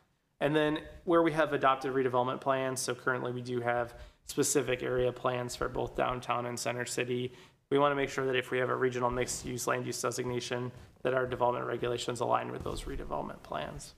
And 0.41 0.55
then 0.55 0.81
where 1.05 1.23
we 1.23 1.33
have 1.33 1.55
adopted 1.55 1.95
redevelopment 1.95 2.41
plans, 2.41 2.81
so 2.81 2.95
currently 2.95 3.33
we 3.33 3.41
do 3.41 3.61
have 3.61 3.95
specific 4.27 4.83
area 4.83 5.13
plans 5.13 5.57
for 5.57 5.69
both 5.69 5.97
downtown 5.97 6.47
and 6.47 6.59
center 6.59 6.85
city. 6.85 7.33
We 7.71 7.79
want 7.79 7.93
to 7.93 7.97
make 7.97 8.11
sure 8.11 8.27
that 8.27 8.37
if 8.37 8.51
we 8.51 8.59
have 8.59 8.69
a 8.69 8.77
regional 8.77 9.11
mixed 9.11 9.47
use 9.47 9.67
land 9.67 9.87
use 9.87 10.01
designation, 10.01 10.73
that 11.03 11.15
our 11.15 11.27
development 11.27 11.67
regulations 11.67 12.21
align 12.21 12.53
with 12.53 12.65
those 12.65 12.83
redevelopment 12.83 13.43
plans. 13.43 13.95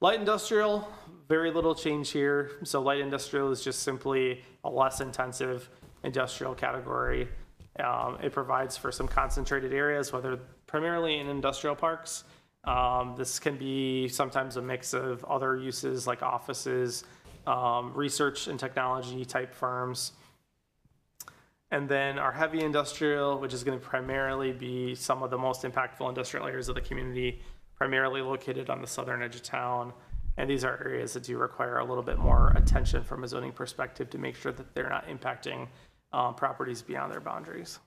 Light 0.00 0.20
industrial, 0.20 0.86
very 1.26 1.50
little 1.50 1.74
change 1.74 2.10
here. 2.10 2.50
So 2.64 2.82
light 2.82 3.00
industrial 3.00 3.50
is 3.50 3.64
just 3.64 3.82
simply 3.82 4.44
a 4.62 4.68
less 4.68 5.00
intensive 5.00 5.70
industrial 6.04 6.54
category. 6.54 7.28
Um, 7.82 8.18
it 8.22 8.30
provides 8.30 8.76
for 8.76 8.92
some 8.92 9.08
concentrated 9.08 9.72
areas, 9.72 10.12
whether 10.12 10.36
primarily 10.66 11.18
in 11.18 11.28
industrial 11.28 11.74
parks. 11.74 12.24
Um, 12.64 13.14
this 13.16 13.38
can 13.38 13.56
be 13.56 14.06
sometimes 14.08 14.58
a 14.58 14.62
mix 14.62 14.92
of 14.92 15.24
other 15.24 15.56
uses 15.56 16.06
like 16.06 16.22
offices, 16.22 17.04
um, 17.46 17.94
research 17.94 18.48
and 18.48 18.60
technology 18.60 19.24
type 19.24 19.54
firms. 19.54 20.12
And 21.70 21.88
then 21.88 22.18
our 22.18 22.32
heavy 22.32 22.60
industrial, 22.60 23.38
which 23.38 23.54
is 23.54 23.64
going 23.64 23.78
to 23.78 23.84
primarily 23.84 24.52
be 24.52 24.94
some 24.94 25.22
of 25.22 25.30
the 25.30 25.38
most 25.38 25.62
impactful 25.62 26.06
industrial 26.06 26.46
areas 26.46 26.68
of 26.68 26.74
the 26.74 26.82
community, 26.82 27.40
primarily 27.76 28.22
located 28.22 28.70
on 28.70 28.80
the 28.80 28.86
southern 28.86 29.22
edge 29.22 29.34
of 29.34 29.42
town. 29.42 29.92
And 30.38 30.50
these 30.50 30.64
are 30.64 30.78
areas 30.84 31.12
that 31.14 31.22
do 31.22 31.38
require 31.38 31.78
a 31.78 31.84
little 31.84 32.02
bit 32.02 32.18
more 32.18 32.52
attention 32.56 33.02
from 33.02 33.24
a 33.24 33.28
zoning 33.28 33.52
perspective 33.52 34.10
to 34.10 34.18
make 34.18 34.36
sure 34.36 34.52
that 34.52 34.74
they're 34.74 34.88
not 34.88 35.06
impacting 35.08 35.68
um, 36.12 36.34
properties 36.34 36.82
beyond 36.82 37.12
their 37.12 37.20
boundaries. 37.20 37.78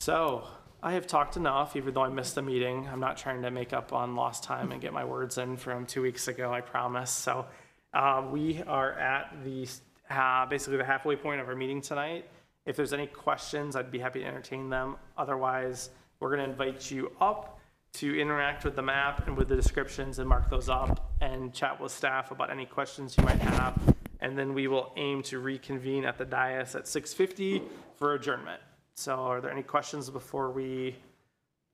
So 0.00 0.44
I 0.82 0.92
have 0.92 1.06
talked 1.06 1.36
enough, 1.36 1.76
even 1.76 1.92
though 1.92 2.04
I 2.04 2.08
missed 2.08 2.34
the 2.34 2.42
meeting. 2.42 2.88
I'm 2.90 3.00
not 3.00 3.18
trying 3.18 3.42
to 3.42 3.50
make 3.50 3.74
up 3.74 3.92
on 3.92 4.16
lost 4.16 4.42
time 4.42 4.72
and 4.72 4.80
get 4.80 4.94
my 4.94 5.04
words 5.04 5.36
in 5.36 5.58
from 5.58 5.84
two 5.84 6.00
weeks 6.00 6.28
ago, 6.28 6.52
I 6.52 6.62
promise. 6.62 7.10
So 7.10 7.44
uh, 7.92 8.24
we 8.30 8.62
are 8.66 8.92
at 8.92 9.44
the, 9.44 9.68
uh, 10.08 10.46
basically 10.46 10.78
the 10.78 10.84
halfway 10.84 11.16
point 11.16 11.42
of 11.42 11.48
our 11.48 11.54
meeting 11.54 11.82
tonight. 11.82 12.30
If 12.64 12.76
there's 12.76 12.94
any 12.94 13.06
questions, 13.06 13.76
I'd 13.76 13.90
be 13.90 13.98
happy 13.98 14.20
to 14.20 14.26
entertain 14.26 14.70
them. 14.70 14.96
Otherwise, 15.18 15.90
we're 16.20 16.30
gonna 16.30 16.44
invite 16.44 16.90
you 16.90 17.10
up 17.20 17.58
to 17.94 18.18
interact 18.18 18.64
with 18.64 18.76
the 18.76 18.82
map 18.82 19.26
and 19.26 19.36
with 19.36 19.48
the 19.48 19.56
descriptions 19.56 20.18
and 20.18 20.28
mark 20.28 20.48
those 20.48 20.68
up 20.68 21.12
and 21.20 21.52
chat 21.52 21.80
with 21.80 21.90
staff 21.90 22.30
about 22.30 22.50
any 22.50 22.66
questions 22.66 23.16
you 23.18 23.24
might 23.24 23.40
have. 23.40 23.94
And 24.20 24.38
then 24.38 24.54
we 24.54 24.68
will 24.68 24.92
aim 24.96 25.22
to 25.24 25.38
reconvene 25.38 26.04
at 26.04 26.18
the 26.18 26.24
dais 26.24 26.74
at 26.74 26.86
6:50 26.86 27.62
for 27.96 28.14
adjournment. 28.14 28.62
So 28.94 29.16
are 29.16 29.40
there 29.40 29.50
any 29.50 29.62
questions 29.62 30.10
before 30.10 30.50
we 30.50 30.94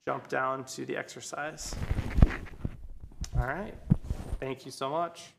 jump 0.06 0.28
down 0.28 0.64
to 0.66 0.86
the 0.86 0.96
exercise? 0.96 1.74
All 3.36 3.46
right, 3.46 3.74
thank 4.38 4.64
you 4.64 4.70
so 4.70 4.88
much. 4.88 5.34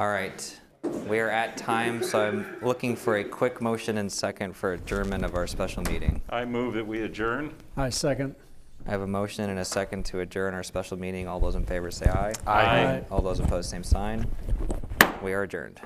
All 0.00 0.08
right, 0.08 0.58
we 1.06 1.20
are 1.20 1.28
at 1.28 1.58
time, 1.58 2.02
so 2.02 2.26
I'm 2.26 2.56
looking 2.62 2.96
for 2.96 3.18
a 3.18 3.22
quick 3.24 3.60
motion 3.60 3.98
and 3.98 4.10
second 4.10 4.56
for 4.56 4.72
adjournment 4.72 5.26
of 5.26 5.34
our 5.34 5.46
special 5.46 5.82
meeting. 5.82 6.22
I 6.30 6.46
move 6.46 6.72
that 6.72 6.86
we 6.86 7.02
adjourn. 7.02 7.52
I 7.76 7.90
second. 7.90 8.34
I 8.86 8.92
have 8.92 9.02
a 9.02 9.06
motion 9.06 9.50
and 9.50 9.58
a 9.58 9.64
second 9.66 10.06
to 10.06 10.20
adjourn 10.20 10.54
our 10.54 10.62
special 10.62 10.96
meeting. 10.96 11.28
All 11.28 11.38
those 11.38 11.54
in 11.54 11.66
favor 11.66 11.90
say 11.90 12.06
aye. 12.06 12.32
Aye. 12.46 13.04
All 13.10 13.20
those 13.20 13.40
opposed, 13.40 13.68
same 13.68 13.84
sign. 13.84 14.24
We 15.22 15.34
are 15.34 15.42
adjourned. 15.42 15.82